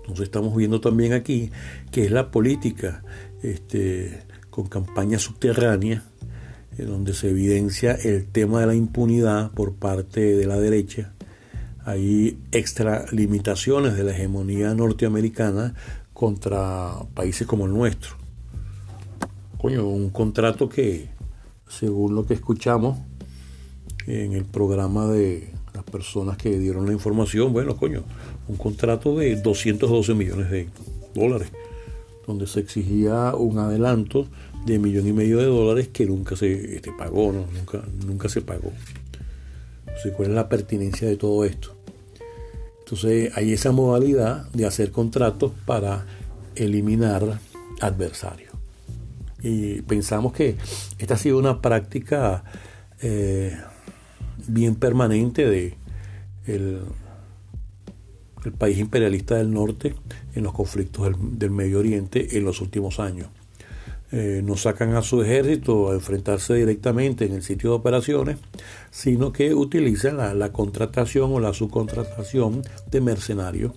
Entonces 0.00 0.24
estamos 0.24 0.56
viendo 0.56 0.80
también 0.80 1.12
aquí 1.12 1.50
que 1.92 2.04
es 2.04 2.10
la 2.10 2.30
política 2.30 3.02
este, 3.42 4.22
con 4.50 4.66
campaña 4.66 5.18
subterránea, 5.18 6.04
en 6.78 6.86
donde 6.86 7.14
se 7.14 7.30
evidencia 7.30 7.92
el 7.92 8.26
tema 8.26 8.60
de 8.60 8.66
la 8.66 8.74
impunidad 8.74 9.52
por 9.52 9.74
parte 9.74 10.36
de 10.36 10.46
la 10.46 10.58
derecha. 10.58 11.12
Hay 11.84 12.38
extra 12.52 13.06
limitaciones 13.12 13.96
de 13.96 14.04
la 14.04 14.12
hegemonía 14.12 14.74
norteamericana 14.74 15.74
contra 16.12 16.92
países 17.14 17.46
como 17.46 17.66
el 17.66 17.72
nuestro. 17.72 18.16
Coño, 19.58 19.86
un 19.86 20.10
contrato 20.10 20.68
que, 20.68 21.08
según 21.68 22.14
lo 22.14 22.26
que 22.26 22.34
escuchamos, 22.34 22.98
en 24.06 24.32
el 24.32 24.44
programa 24.44 25.06
de 25.06 25.52
las 25.74 25.84
personas 25.84 26.36
que 26.36 26.58
dieron 26.58 26.86
la 26.86 26.92
información, 26.92 27.52
bueno, 27.52 27.76
coño, 27.76 28.04
un 28.48 28.56
contrato 28.56 29.16
de 29.16 29.36
212 29.36 30.14
millones 30.14 30.50
de 30.50 30.68
dólares, 31.14 31.50
donde 32.26 32.46
se 32.46 32.60
exigía 32.60 33.34
un 33.34 33.58
adelanto 33.58 34.26
de 34.66 34.78
millón 34.78 35.06
y 35.06 35.12
medio 35.12 35.38
de 35.38 35.46
dólares 35.46 35.88
que 35.88 36.06
nunca 36.06 36.36
se 36.36 36.76
este, 36.76 36.92
pagó, 36.92 37.32
¿no? 37.32 37.46
nunca, 37.56 37.82
nunca 38.06 38.28
se 38.28 38.42
pagó. 38.42 38.72
Entonces, 40.00 40.16
¿cuál 40.16 40.30
es 40.30 40.34
la 40.34 40.48
pertinencia 40.48 41.06
de 41.06 41.18
todo 41.18 41.44
esto? 41.44 41.76
Entonces, 42.78 43.36
hay 43.36 43.52
esa 43.52 43.70
modalidad 43.70 44.50
de 44.52 44.64
hacer 44.64 44.92
contratos 44.92 45.52
para 45.66 46.06
eliminar 46.54 47.38
adversarios. 47.82 48.54
Y 49.42 49.82
pensamos 49.82 50.32
que 50.32 50.56
esta 50.98 51.14
ha 51.14 51.18
sido 51.18 51.38
una 51.38 51.60
práctica 51.60 52.44
eh, 53.02 53.54
bien 54.48 54.76
permanente 54.76 55.46
de 55.46 55.74
el, 56.46 56.80
el 58.42 58.52
país 58.52 58.78
imperialista 58.78 59.34
del 59.34 59.52
norte 59.52 59.94
en 60.34 60.44
los 60.44 60.54
conflictos 60.54 61.12
del, 61.38 61.50
Medio 61.50 61.78
Oriente 61.78 62.38
en 62.38 62.44
los 62.46 62.62
últimos 62.62 63.00
años. 63.00 63.28
Eh, 64.12 64.42
no 64.44 64.56
sacan 64.56 64.94
a 64.96 65.02
su 65.02 65.22
ejército 65.22 65.90
a 65.90 65.94
enfrentarse 65.94 66.54
directamente 66.54 67.26
en 67.26 67.32
el 67.32 67.42
sitio 67.44 67.70
de 67.70 67.76
operaciones, 67.76 68.38
sino 68.90 69.32
que 69.32 69.54
utilizan 69.54 70.16
la, 70.16 70.52
contratación 70.52 71.32
o 71.32 71.38
la 71.38 71.52
subcontratación 71.52 72.62
de 72.90 73.00
mercenarios 73.00 73.72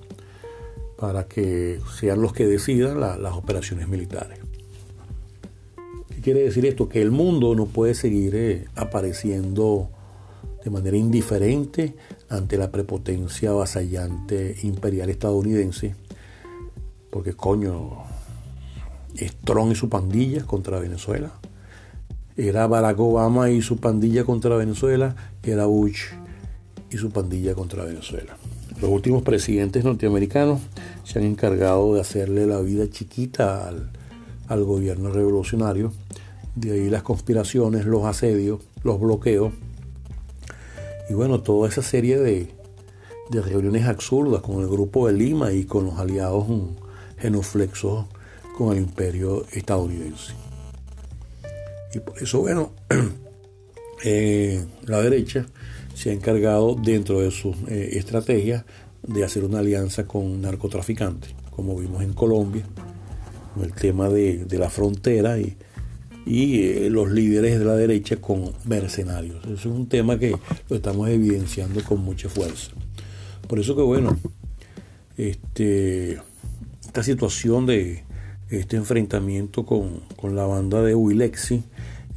para 0.97 1.27
que 1.27 1.79
sean 1.99 2.19
los 2.21 2.33
que 2.33 2.47
decidan 2.47 2.99
las 2.99 3.33
operaciones 3.33 3.87
militares. 3.87 4.39
¿Qué 6.09 6.21
quiere 6.21 6.41
decir 6.41 6.65
esto? 6.65 6.89
Que 6.89 7.03
el 7.03 7.11
mundo 7.11 7.53
no 7.53 7.67
puede 7.67 7.93
seguir 7.93 8.33
eh, 8.35 8.65
apareciendo 8.75 9.89
de 10.63 10.71
manera 10.71 10.97
indiferente 10.97 11.95
ante 12.29 12.57
la 12.57 12.71
prepotencia 12.71 13.51
avasallante 13.51 14.55
imperial 14.63 15.11
estadounidense, 15.11 15.95
porque 17.11 17.33
coño, 17.33 18.12
Trump 19.43 19.71
y 19.71 19.75
su 19.75 19.89
pandilla 19.89 20.43
contra 20.45 20.79
Venezuela, 20.79 21.31
era 22.35 22.65
Barack 22.67 22.99
Obama 22.99 23.49
y 23.49 23.61
su 23.61 23.77
pandilla 23.77 24.23
contra 24.23 24.55
Venezuela, 24.55 25.15
era 25.43 25.65
Bush 25.65 26.05
y 26.89 26.97
su 26.97 27.11
pandilla 27.11 27.53
contra 27.53 27.83
Venezuela. 27.85 28.37
Los 28.81 28.89
últimos 28.89 29.21
presidentes 29.21 29.83
norteamericanos 29.83 30.61
se 31.03 31.19
han 31.19 31.25
encargado 31.25 31.93
de 31.93 32.01
hacerle 32.01 32.47
la 32.47 32.59
vida 32.61 32.89
chiquita 32.89 33.67
al, 33.67 33.91
al 34.47 34.63
gobierno 34.63 35.11
revolucionario, 35.11 35.91
de 36.55 36.71
ahí 36.71 36.89
las 36.89 37.03
conspiraciones, 37.03 37.85
los 37.85 38.05
asedios, 38.05 38.61
los 38.83 38.99
bloqueos. 38.99 39.53
Y 41.09 41.13
bueno, 41.13 41.41
toda 41.41 41.69
esa 41.69 41.81
serie 41.81 42.17
de, 42.19 42.49
reuniones 43.31 43.85
absurdas 43.85 44.41
con 44.41 44.61
el 44.61 44.67
grupo 44.67 45.07
de 45.07 45.13
Lima 45.13 45.51
y 45.53 45.65
con 45.65 45.85
los 45.85 45.97
aliados 45.97 46.45
genuflexos 47.17 48.05
con 48.55 48.75
el 48.75 48.83
imperio 48.83 49.45
estadounidense. 49.51 50.33
Y 51.93 51.99
por 51.99 52.21
eso, 52.21 52.39
bueno, 52.39 52.73
eh, 54.03 54.65
la 54.85 55.01
derecha 55.01 55.45
se 55.93 56.09
ha 56.09 56.13
encargado 56.13 56.75
dentro 56.75 57.21
de 57.21 57.31
sus 57.31 57.55
eh, 57.67 57.91
estrategias 57.93 58.65
de 59.03 59.23
hacer 59.23 59.43
una 59.43 59.59
alianza 59.59 60.05
con 60.05 60.41
narcotraficantes, 60.41 61.35
como 61.51 61.77
vimos 61.77 62.01
en 62.03 62.13
Colombia, 62.13 62.63
con 63.53 63.63
el 63.63 63.73
tema 63.73 64.09
de, 64.09 64.45
de 64.45 64.57
la 64.57 64.69
frontera 64.69 65.37
y 65.37 65.55
y 66.25 66.63
eh, 66.63 66.89
los 66.89 67.11
líderes 67.11 67.59
de 67.59 67.65
la 67.65 67.75
derecha 67.75 68.17
con 68.17 68.53
mercenarios. 68.65 69.43
Eso 69.45 69.53
es 69.53 69.65
un 69.65 69.87
tema 69.87 70.17
que 70.17 70.35
lo 70.69 70.75
estamos 70.75 71.09
evidenciando 71.09 71.83
con 71.83 71.99
mucha 71.99 72.29
fuerza. 72.29 72.71
Por 73.47 73.59
eso 73.59 73.75
que 73.75 73.81
bueno, 73.81 74.17
este, 75.17 76.19
esta 76.85 77.03
situación 77.03 77.65
de 77.65 78.03
este 78.59 78.77
enfrentamiento 78.77 79.65
con, 79.65 80.01
la 80.35 80.45
banda 80.45 80.81
de 80.81 80.95
Huilexi 80.95 81.63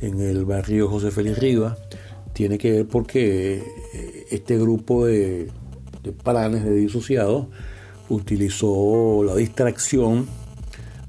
en 0.01 0.21
el 0.21 0.45
barrio 0.45 0.89
José 0.89 1.11
Félix 1.11 1.39
Rivas 1.39 1.79
tiene 2.33 2.59
que 2.59 2.73
ver 2.73 2.87
porque 2.87 3.63
eh, 3.95 4.27
este 4.31 4.59
grupo 4.59 5.07
de, 5.07 5.51
de 6.03 6.13
planes 6.13 6.65
de 6.65 6.75
disociados 6.75 7.47
utilizó 8.09 9.23
la 9.25 9.35
distracción 9.35 10.27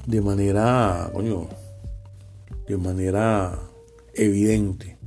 de 0.05 0.22
manera, 0.22 1.10
coño, 1.13 1.48
de 2.67 2.77
manera 2.77 3.60
evidente 4.13 4.98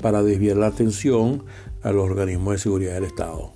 para 0.00 0.22
desviar 0.22 0.56
la 0.56 0.66
atención 0.66 1.44
a 1.82 1.92
los 1.92 2.04
organismos 2.04 2.54
de 2.54 2.58
seguridad 2.58 2.94
del 2.94 3.04
Estado. 3.04 3.55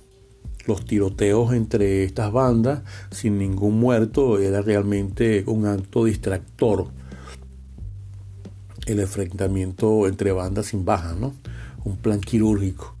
Los 0.67 0.85
tiroteos 0.85 1.53
entre 1.53 2.03
estas 2.03 2.31
bandas 2.31 2.83
sin 3.09 3.37
ningún 3.37 3.79
muerto 3.79 4.39
era 4.39 4.61
realmente 4.61 5.43
un 5.47 5.65
acto 5.65 6.05
distractor. 6.05 6.87
El 8.85 8.99
enfrentamiento 8.99 10.07
entre 10.07 10.31
bandas 10.31 10.67
sin 10.67 10.85
bajas, 10.85 11.15
¿no? 11.17 11.33
Un 11.83 11.97
plan 11.97 12.19
quirúrgico 12.19 12.95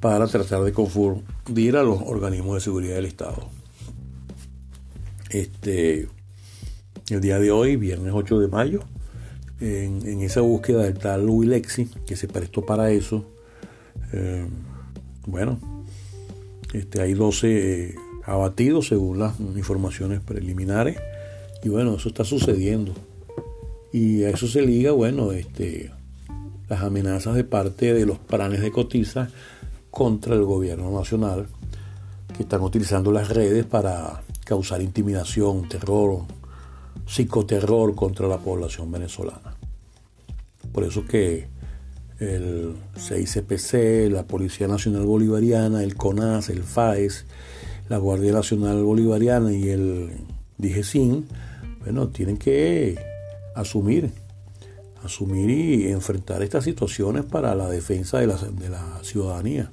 para 0.00 0.26
tratar 0.26 0.62
de 0.62 0.72
confundir 0.72 1.76
a 1.76 1.82
los 1.82 2.00
organismos 2.02 2.54
de 2.54 2.60
seguridad 2.60 2.96
del 2.96 3.06
Estado. 3.06 3.48
Este, 5.30 6.08
el 7.08 7.20
día 7.20 7.38
de 7.38 7.50
hoy, 7.50 7.76
viernes 7.76 8.12
8 8.14 8.40
de 8.40 8.48
mayo, 8.48 8.80
en, 9.60 10.20
esa 10.22 10.40
búsqueda 10.40 10.82
del 10.82 10.98
tal 10.98 11.26
Louis 11.26 11.48
Lexi, 11.48 11.86
que 12.06 12.16
se 12.16 12.26
prestó 12.26 12.66
para 12.66 12.90
eso. 12.90 13.24
Eh, 14.12 14.46
bueno, 15.26 15.58
este, 16.72 17.02
hay 17.02 17.14
12 17.14 17.90
eh, 17.90 17.94
abatidos 18.24 18.88
según 18.88 19.18
las 19.18 19.38
informaciones 19.40 20.20
preliminares. 20.20 20.98
Y 21.62 21.68
bueno, 21.68 21.94
eso 21.94 22.08
está 22.08 22.24
sucediendo. 22.24 22.92
Y 23.92 24.24
a 24.24 24.30
eso 24.30 24.46
se 24.48 24.62
liga, 24.62 24.92
bueno, 24.92 25.32
este, 25.32 25.92
las 26.68 26.82
amenazas 26.82 27.34
de 27.34 27.44
parte 27.44 27.92
de 27.92 28.06
los 28.06 28.18
planes 28.18 28.60
de 28.60 28.72
cotiza 28.72 29.28
contra 29.90 30.34
el 30.34 30.44
gobierno 30.44 30.90
nacional, 30.90 31.46
que 32.34 32.44
están 32.44 32.62
utilizando 32.62 33.12
las 33.12 33.28
redes 33.28 33.66
para 33.66 34.22
causar 34.44 34.80
intimidación, 34.80 35.68
terror, 35.68 36.22
psicoterror 37.06 37.94
contra 37.94 38.26
la 38.26 38.38
población 38.38 38.90
venezolana. 38.90 39.54
Por 40.72 40.84
eso 40.84 41.04
que 41.04 41.51
el 42.18 42.74
CICPC, 42.96 44.10
la 44.10 44.24
Policía 44.26 44.68
Nacional 44.68 45.04
Bolivariana, 45.04 45.82
el 45.82 45.96
CONAS, 45.96 46.48
el 46.50 46.62
FAES, 46.62 47.26
la 47.88 47.98
Guardia 47.98 48.32
Nacional 48.32 48.82
Bolivariana 48.82 49.52
y 49.52 49.68
el 49.70 50.10
DIGESIN, 50.58 51.26
bueno, 51.80 52.08
tienen 52.08 52.36
que 52.36 52.96
asumir, 53.54 54.10
asumir 55.02 55.50
y 55.50 55.88
enfrentar 55.88 56.42
estas 56.42 56.64
situaciones 56.64 57.24
para 57.24 57.54
la 57.54 57.68
defensa 57.68 58.18
de 58.20 58.26
la, 58.28 58.38
ciudadanía. 59.02 59.72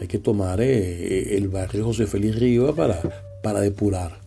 Hay 0.00 0.08
que 0.08 0.18
tomar 0.18 0.60
eh, 0.60 1.36
el 1.36 1.48
barrio 1.48 1.84
José 1.84 2.06
Félix 2.06 2.38
Riva 2.38 2.74
para 3.42 3.60
depurar 3.60 4.26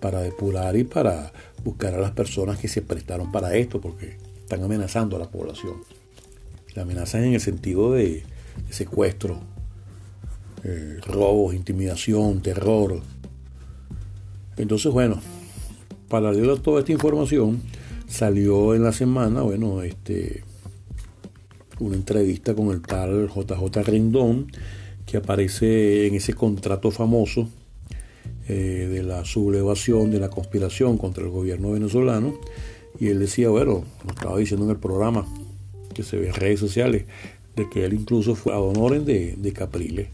para 0.00 0.22
depurar 0.22 0.76
y 0.76 0.84
para 0.84 1.32
buscar 1.62 1.94
a 1.94 1.98
las 1.98 2.12
personas 2.12 2.58
que 2.58 2.68
se 2.68 2.82
prestaron 2.82 3.30
para 3.30 3.54
esto, 3.54 3.80
porque 3.80 4.16
están 4.40 4.64
amenazando 4.64 5.16
a 5.16 5.20
la 5.20 5.30
población. 5.30 5.74
La 6.74 6.82
amenazan 6.82 7.24
en 7.24 7.34
el 7.34 7.40
sentido 7.40 7.92
de, 7.92 8.22
secuestro, 8.70 9.40
eh, 10.64 10.98
robos, 11.06 11.54
intimidación, 11.54 12.42
terror. 12.42 13.00
Entonces, 14.56 14.92
bueno, 14.92 15.20
para 16.08 16.32
leer 16.32 16.58
toda 16.58 16.80
esta 16.80 16.92
información, 16.92 17.62
salió 18.06 18.74
en 18.74 18.82
la 18.82 18.92
semana, 18.92 19.42
bueno, 19.42 19.82
este, 19.82 20.42
una 21.78 21.96
entrevista 21.96 22.54
con 22.54 22.70
el 22.70 22.82
tal 22.82 23.28
JJ 23.28 23.82
Rendón, 23.84 24.52
que 25.06 25.16
aparece 25.16 26.06
en 26.06 26.14
ese 26.14 26.34
contrato 26.34 26.90
famoso 26.90 27.48
eh, 28.48 28.88
de 28.90 29.02
la 29.02 29.24
sublevación, 29.24 30.10
de 30.10 30.20
la 30.20 30.28
conspiración 30.28 30.98
contra 30.98 31.24
el 31.24 31.30
gobierno 31.30 31.70
venezolano. 31.72 32.34
Y 32.98 33.08
él 33.08 33.18
decía, 33.18 33.48
bueno, 33.48 33.84
lo 34.04 34.10
estaba 34.10 34.38
diciendo 34.38 34.66
en 34.66 34.72
el 34.72 34.78
programa, 34.78 35.26
que 35.94 36.02
se 36.02 36.16
ve 36.16 36.28
en 36.28 36.34
redes 36.34 36.60
sociales, 36.60 37.04
de 37.56 37.68
que 37.68 37.84
él 37.84 37.94
incluso 37.94 38.34
fue 38.34 38.52
a 38.52 38.56
Donoren 38.56 39.04
de, 39.04 39.34
de 39.36 39.52
Capriles. 39.52 40.08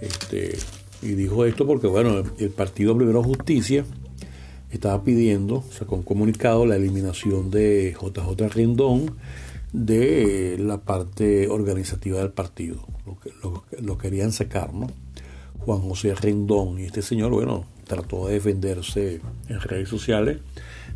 Este, 0.00 0.56
y 1.02 1.08
dijo 1.08 1.44
esto 1.44 1.66
porque, 1.66 1.86
bueno, 1.86 2.22
el 2.38 2.50
Partido 2.50 2.96
Primero 2.96 3.22
Justicia 3.22 3.84
estaba 4.70 5.02
pidiendo, 5.02 5.64
sacó 5.70 5.96
un 5.96 6.02
comunicado, 6.02 6.66
la 6.66 6.76
eliminación 6.76 7.50
de 7.50 7.96
JJ 8.00 8.48
Rendón 8.48 9.16
de 9.72 10.56
la 10.58 10.78
parte 10.78 11.48
organizativa 11.48 12.18
del 12.18 12.30
partido. 12.30 12.86
Lo, 13.06 13.18
lo, 13.42 13.64
lo 13.80 13.98
querían 13.98 14.32
sacar, 14.32 14.72
¿no? 14.72 14.88
Juan 15.60 15.80
José 15.80 16.14
Rendón. 16.14 16.78
Y 16.78 16.84
este 16.84 17.02
señor, 17.02 17.30
bueno, 17.30 17.66
trató 17.86 18.26
de 18.26 18.34
defenderse 18.34 19.20
en 19.48 19.60
redes 19.60 19.88
sociales 19.88 20.38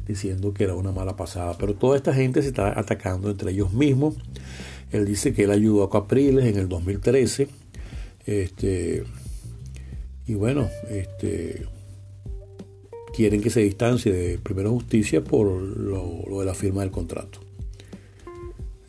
diciendo 0.07 0.53
que 0.53 0.65
era 0.65 0.75
una 0.75 0.93
mala 0.93 1.17
pasada. 1.17 1.57
Pero 1.59 1.75
toda 1.75 1.97
esta 1.97 2.13
gente 2.15 2.43
se 2.43 2.49
está 2.49 2.79
atacando 2.79 3.31
entre 3.31 3.53
ellos 3.53 3.73
mismos. 3.73 4.17
Él 4.91 5.07
dice 5.07 5.33
que 5.33 5.45
él 5.45 5.51
ayudó 5.51 5.85
a 5.85 5.91
Capriles 5.91 6.45
en 6.45 6.59
el 6.59 6.69
2013. 6.69 7.49
Este, 8.27 9.05
y 10.27 10.35
bueno, 10.35 10.69
este, 10.91 11.67
quieren 13.13 13.41
que 13.41 13.51
se 13.51 13.61
distancie 13.61 14.13
de 14.13 14.39
Primera 14.39 14.71
Justicia 14.71 15.23
por 15.23 15.47
lo, 15.47 16.41
de 16.41 16.45
la 16.45 16.55
firma 16.55 16.83
del 16.83 16.91
contrato. 16.91 17.41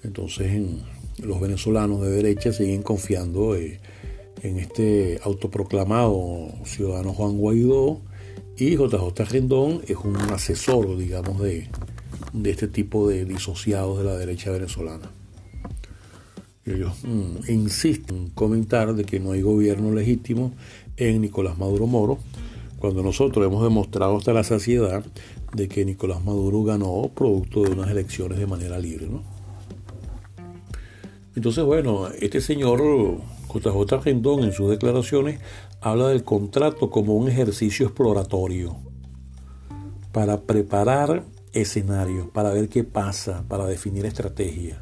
Entonces 0.03 0.61
los 1.23 1.39
venezolanos 1.39 2.01
de 2.01 2.09
derecha 2.09 2.51
siguen 2.51 2.81
confiando 2.81 3.55
eh, 3.55 3.79
en 4.41 4.57
este 4.57 5.19
autoproclamado 5.23 6.49
ciudadano 6.65 7.13
Juan 7.13 7.37
Guaidó 7.37 8.01
y 8.57 8.75
JJ 8.75 9.25
Rendón 9.29 9.81
es 9.87 9.97
un 9.97 10.15
asesor, 10.17 10.97
digamos, 10.97 11.41
de, 11.41 11.67
de 12.33 12.49
este 12.49 12.67
tipo 12.67 13.09
de 13.09 13.25
disociados 13.25 13.97
de 13.97 14.03
la 14.03 14.15
derecha 14.15 14.51
venezolana. 14.51 15.09
Ellos 16.65 16.93
mm, 17.03 17.51
insisten 17.51 18.17
en 18.17 18.29
comentar 18.29 18.93
de 18.93 19.03
que 19.03 19.19
no 19.19 19.31
hay 19.31 19.41
gobierno 19.41 19.93
legítimo 19.93 20.53
en 20.97 21.21
Nicolás 21.21 21.57
Maduro 21.57 21.87
Moro, 21.87 22.19
cuando 22.79 23.01
nosotros 23.01 23.45
hemos 23.45 23.63
demostrado 23.63 24.17
hasta 24.17 24.33
la 24.33 24.43
saciedad 24.43 25.03
de 25.53 25.67
que 25.67 25.85
Nicolás 25.85 26.23
Maduro 26.23 26.63
ganó 26.63 27.09
producto 27.13 27.63
de 27.63 27.71
unas 27.71 27.89
elecciones 27.89 28.37
de 28.37 28.47
manera 28.47 28.79
libre. 28.79 29.07
¿no? 29.07 29.23
Entonces, 31.35 31.63
bueno, 31.63 32.07
este 32.19 32.41
señor 32.41 32.81
JJ 33.53 34.03
Rendón 34.03 34.43
en 34.43 34.51
sus 34.51 34.69
declaraciones 34.69 35.39
habla 35.83 36.07
del 36.07 36.23
contrato 36.23 36.89
como 36.89 37.13
un 37.13 37.27
ejercicio 37.27 37.87
exploratorio 37.87 38.77
para 40.13 40.41
preparar 40.41 41.25
escenarios, 41.51 42.29
para 42.29 42.51
ver 42.51 42.69
qué 42.69 42.85
pasa, 42.85 43.43
para 43.49 43.65
definir 43.65 44.05
estrategia. 44.05 44.81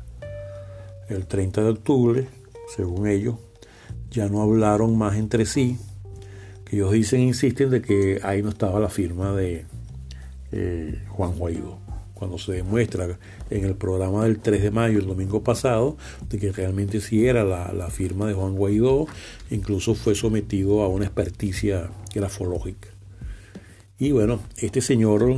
El 1.09 1.25
30 1.25 1.63
de 1.63 1.69
octubre, 1.69 2.27
según 2.75 3.07
ellos, 3.07 3.35
ya 4.11 4.29
no 4.29 4.43
hablaron 4.43 4.95
más 4.95 5.17
entre 5.17 5.47
sí, 5.47 5.79
que 6.65 6.75
ellos 6.75 6.91
dicen, 6.91 7.21
insisten 7.21 7.71
de 7.71 7.81
que 7.81 8.19
ahí 8.23 8.43
no 8.43 8.49
estaba 8.49 8.79
la 8.79 8.89
firma 8.89 9.33
de 9.33 9.65
eh, 10.51 11.03
Juan 11.09 11.35
Guaidó. 11.35 11.79
Cuando 12.21 12.37
se 12.37 12.51
demuestra 12.51 13.17
en 13.49 13.65
el 13.65 13.73
programa 13.73 14.25
del 14.25 14.37
3 14.37 14.61
de 14.61 14.69
mayo, 14.69 14.99
el 14.99 15.07
domingo 15.07 15.41
pasado, 15.43 15.97
de 16.29 16.37
que 16.37 16.51
realmente 16.51 17.01
sí 17.01 17.25
era 17.25 17.43
la, 17.43 17.89
firma 17.89 18.27
de 18.27 18.35
Juan 18.35 18.53
Guaidó, 18.55 19.07
incluso 19.49 19.95
fue 19.95 20.13
sometido 20.13 20.83
a 20.83 20.87
una 20.87 21.05
experticia 21.05 21.89
grafológica. 22.13 22.89
Y 23.97 24.11
bueno, 24.11 24.39
este 24.57 24.81
señor 24.81 25.33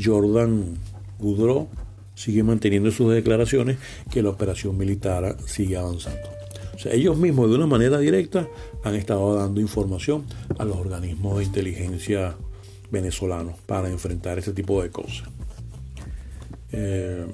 Jordan 0.00 0.76
Goudreau 1.18 1.66
sigue 2.14 2.44
manteniendo 2.44 2.92
sus 2.92 3.12
declaraciones 3.12 3.78
que 4.08 4.22
la 4.22 4.30
operación 4.30 4.78
militar 4.78 5.36
sigue 5.46 5.76
avanzando. 5.76 6.28
O 6.76 6.78
sea, 6.78 6.92
ellos 6.92 7.16
mismos 7.16 7.50
de 7.50 7.56
una 7.56 7.66
manera 7.66 7.98
directa 7.98 8.46
han 8.84 8.94
estado 8.94 9.34
dando 9.34 9.60
información 9.60 10.24
a 10.56 10.64
los 10.64 10.76
organismos 10.76 11.38
de 11.38 11.44
inteligencia 11.46 12.36
venezolanos 12.92 13.56
para 13.66 13.88
enfrentar 13.90 14.38
ese 14.38 14.52
tipo 14.52 14.80
de 14.80 14.90
cosas. 14.90 15.35
Eh, 16.72 17.26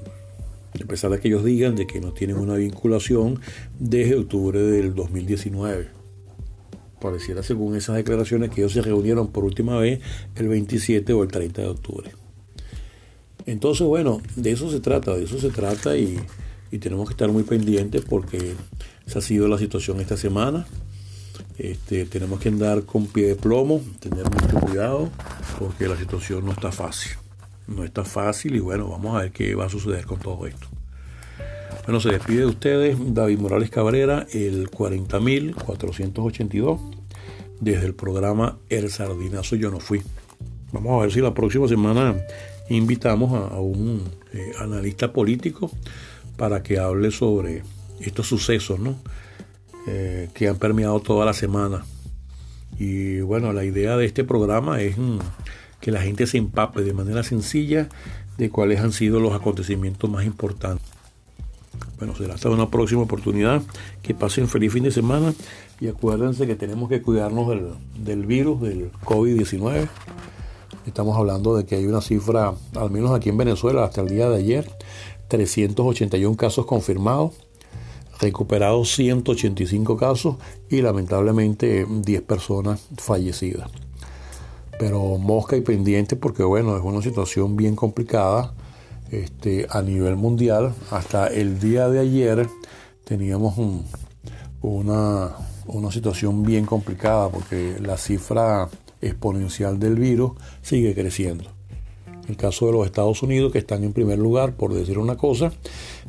a 0.82 0.86
pesar 0.86 1.10
de 1.10 1.20
que 1.20 1.28
ellos 1.28 1.44
digan 1.44 1.74
de 1.76 1.86
que 1.86 2.00
no 2.00 2.12
tienen 2.12 2.36
una 2.36 2.54
vinculación 2.54 3.40
desde 3.78 4.16
octubre 4.16 4.60
del 4.60 4.94
2019. 4.94 5.88
Pareciera 7.00 7.42
según 7.42 7.76
esas 7.76 7.96
declaraciones 7.96 8.50
que 8.50 8.62
ellos 8.62 8.72
se 8.72 8.82
reunieron 8.82 9.28
por 9.28 9.44
última 9.44 9.78
vez 9.78 10.00
el 10.36 10.48
27 10.48 11.12
o 11.12 11.22
el 11.22 11.30
30 11.30 11.62
de 11.62 11.68
octubre. 11.68 12.10
Entonces, 13.44 13.86
bueno, 13.86 14.22
de 14.36 14.52
eso 14.52 14.70
se 14.70 14.80
trata, 14.80 15.16
de 15.16 15.24
eso 15.24 15.38
se 15.38 15.50
trata 15.50 15.96
y, 15.96 16.18
tenemos 16.80 17.06
que 17.06 17.12
estar 17.12 17.30
muy 17.30 17.42
pendientes 17.42 18.02
porque 18.02 18.54
esa 19.06 19.18
ha 19.18 19.22
sido 19.22 19.46
la 19.46 19.58
situación 19.58 20.00
esta 20.00 20.16
semana. 20.16 20.66
Este, 21.58 22.06
tenemos 22.06 22.40
que 22.40 22.48
andar 22.48 22.84
con 22.84 23.06
pie 23.08 23.26
de 23.26 23.36
plomo, 23.36 23.82
tener 24.00 24.24
mucho 24.30 24.58
cuidado 24.58 25.10
porque 25.58 25.86
la 25.86 25.98
situación 25.98 26.46
no 26.46 26.52
está 26.52 26.72
fácil. 26.72 27.21
No 27.66 27.84
está 27.84 28.04
fácil 28.04 28.56
y 28.56 28.60
bueno, 28.60 28.88
vamos 28.88 29.16
a 29.16 29.22
ver 29.22 29.32
qué 29.32 29.54
va 29.54 29.64
a 29.66 29.68
suceder 29.68 30.04
con 30.04 30.18
todo 30.18 30.46
esto. 30.46 30.66
Bueno, 31.84 32.00
se 32.00 32.10
despide 32.10 32.40
de 32.40 32.46
ustedes 32.46 32.96
David 33.14 33.38
Morales 33.38 33.70
Cabrera, 33.70 34.26
el 34.32 34.68
40.482, 34.70 36.80
desde 37.60 37.86
el 37.86 37.94
programa 37.94 38.58
El 38.68 38.90
Sardinazo 38.90 39.56
Yo 39.56 39.70
No 39.70 39.80
Fui. 39.80 40.02
Vamos 40.72 40.98
a 40.98 41.02
ver 41.02 41.12
si 41.12 41.20
la 41.20 41.34
próxima 41.34 41.68
semana 41.68 42.16
invitamos 42.68 43.52
a, 43.52 43.58
un 43.58 44.02
eh, 44.32 44.52
analista 44.58 45.12
político 45.12 45.70
para 46.36 46.62
que 46.62 46.78
hable 46.78 47.10
sobre 47.10 47.62
estos 48.00 48.26
sucesos 48.26 48.78
¿no? 48.78 48.96
Eh, 49.86 50.28
que 50.34 50.48
han 50.48 50.56
permeado 50.56 51.00
toda 51.00 51.26
la 51.26 51.32
semana. 51.32 51.84
Y 52.78 53.20
bueno, 53.20 53.52
la 53.52 53.64
idea 53.64 53.96
de 53.96 54.06
este 54.06 54.24
programa 54.24 54.80
es 54.80 54.96
mm, 54.96 55.18
que 55.82 55.90
la 55.90 56.00
gente 56.00 56.26
se 56.26 56.38
empape 56.38 56.80
de 56.82 56.94
manera 56.94 57.22
sencilla 57.24 57.88
de 58.38 58.48
cuáles 58.48 58.80
han 58.80 58.92
sido 58.92 59.20
los 59.20 59.34
acontecimientos 59.34 60.08
más 60.08 60.24
importantes. 60.24 60.86
Bueno, 61.98 62.14
será 62.14 62.34
hasta 62.34 62.48
una 62.48 62.70
próxima 62.70 63.02
oportunidad. 63.02 63.62
Que 64.00 64.14
pasen 64.14 64.48
feliz 64.48 64.72
fin 64.72 64.84
de 64.84 64.92
semana 64.92 65.34
y 65.80 65.88
acuérdense 65.88 66.46
que 66.46 66.54
tenemos 66.54 66.88
que 66.88 67.02
cuidarnos 67.02 67.48
del, 67.98 68.26
virus, 68.26 68.60
del 68.62 68.92
COVID-19. 69.04 69.88
Estamos 70.86 71.16
hablando 71.16 71.56
de 71.56 71.66
que 71.66 71.74
hay 71.74 71.86
una 71.86 72.00
cifra, 72.00 72.54
al 72.76 72.90
menos 72.90 73.10
aquí 73.10 73.28
en 73.28 73.36
Venezuela, 73.36 73.84
hasta 73.84 74.00
el 74.02 74.08
día 74.08 74.28
de 74.28 74.36
ayer, 74.36 74.70
381 75.28 76.36
casos 76.36 76.64
confirmados, 76.64 77.32
recuperados 78.20 78.94
185 78.94 79.96
casos 79.96 80.36
y 80.70 80.80
lamentablemente 80.80 81.86
10 81.88 82.22
personas 82.22 82.86
fallecidas. 82.96 83.68
Pero 84.82 85.16
mosca 85.16 85.56
y 85.56 85.60
pendiente 85.60 86.16
porque 86.16 86.42
bueno, 86.42 86.76
es 86.76 86.82
una 86.82 87.00
situación 87.00 87.56
bien 87.56 87.76
complicada 87.76 88.52
este, 89.12 89.64
a 89.70 89.80
nivel 89.80 90.16
mundial. 90.16 90.74
Hasta 90.90 91.28
el 91.28 91.60
día 91.60 91.88
de 91.88 92.00
ayer 92.00 92.48
teníamos 93.04 93.54
una, 94.60 95.36
una 95.68 95.92
situación 95.92 96.42
bien 96.42 96.66
complicada 96.66 97.28
porque 97.28 97.76
la 97.78 97.96
cifra 97.96 98.68
exponencial 99.00 99.78
del 99.78 99.94
virus 99.94 100.32
sigue 100.62 100.96
creciendo. 100.96 101.44
El 102.28 102.36
caso 102.36 102.66
de 102.66 102.72
los 102.72 102.84
Estados 102.84 103.22
Unidos, 103.22 103.52
que 103.52 103.58
están 103.58 103.84
en 103.84 103.92
primer 103.92 104.18
lugar, 104.18 104.56
por 104.56 104.74
decir 104.74 104.98
una 104.98 105.16
cosa, 105.16 105.52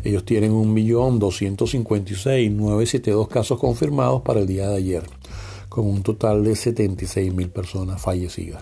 ellos 0.04 0.26
tienen 0.26 0.52
1.256.972 0.52 3.28
casos 3.28 3.60
confirmados 3.60 4.24
para 4.24 4.40
el 4.40 4.48
día 4.48 4.68
de 4.68 4.78
ayer, 4.78 5.04
con 5.74 5.88
un 5.88 6.04
total 6.04 6.44
de 6.44 6.52
76.000 6.52 7.50
personas 7.50 8.00
fallecidas. 8.00 8.62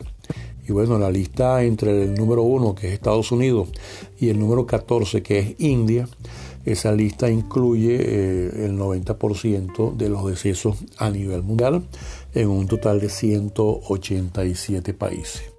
Y 0.65 0.71
bueno, 0.71 0.97
la 0.97 1.11
lista 1.11 1.61
entre 1.61 2.03
el 2.03 2.15
número 2.15 2.43
1, 2.43 2.73
que 2.73 2.87
es 2.87 2.93
Estados 2.93 3.33
Unidos, 3.33 3.67
y 4.17 4.29
el 4.29 4.39
número 4.39 4.65
14, 4.65 5.21
que 5.21 5.39
es 5.39 5.55
India, 5.59 6.07
esa 6.63 6.93
lista 6.93 7.29
incluye 7.29 7.97
eh, 7.99 8.65
el 8.65 8.79
90% 8.79 9.97
de 9.97 10.07
los 10.07 10.25
decesos 10.25 10.77
a 10.97 11.09
nivel 11.09 11.43
mundial 11.43 11.83
en 12.33 12.47
un 12.47 12.69
total 12.69 13.01
de 13.01 13.09
187 13.09 14.93
países. 14.93 15.51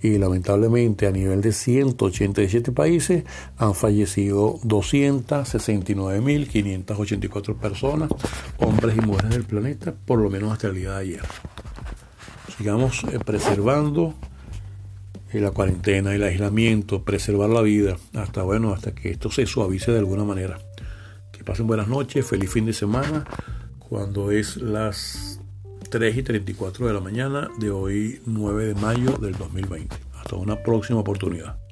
Y 0.04 0.18
lamentablemente 0.18 1.06
a 1.06 1.10
nivel 1.10 1.40
de 1.40 1.50
187 1.50 2.72
países 2.72 3.24
han 3.56 3.74
fallecido 3.74 4.60
269.584 4.60 7.56
personas, 7.56 8.10
hombres 8.58 8.98
y 8.98 9.00
mujeres 9.00 9.30
del 9.30 9.44
planeta, 9.44 9.94
por 10.04 10.18
lo 10.18 10.28
menos 10.28 10.52
hasta 10.52 10.66
el 10.66 10.74
día 10.74 10.90
de 10.90 10.98
ayer. 10.98 11.22
Sigamos 12.54 13.02
eh, 13.04 13.18
preservando 13.24 14.12
la 15.32 15.52
cuarentena, 15.52 16.14
el 16.14 16.22
aislamiento, 16.22 17.02
preservar 17.02 17.48
la 17.48 17.62
vida, 17.62 17.96
hasta 18.12 18.42
bueno, 18.42 18.74
hasta 18.74 18.94
que 18.94 19.10
esto 19.10 19.30
se 19.30 19.46
suavice 19.46 19.90
de 19.90 20.00
alguna 20.00 20.24
manera. 20.24 20.58
Que 21.32 21.42
pasen 21.44 21.66
buenas 21.66 21.88
noches, 21.88 22.26
feliz 22.26 22.50
fin 22.50 22.66
de 22.66 22.74
semana, 22.74 23.24
cuando 23.78 24.30
es 24.30 24.58
las 24.58 25.33
3 25.94 26.16
y 26.16 26.22
34 26.24 26.88
de 26.88 26.92
la 26.92 26.98
mañana 26.98 27.48
de 27.56 27.70
hoy 27.70 28.20
9 28.26 28.66
de 28.66 28.74
mayo 28.74 29.12
del 29.12 29.38
2020. 29.38 29.94
Hasta 30.14 30.34
una 30.34 30.60
próxima 30.60 30.98
oportunidad. 30.98 31.63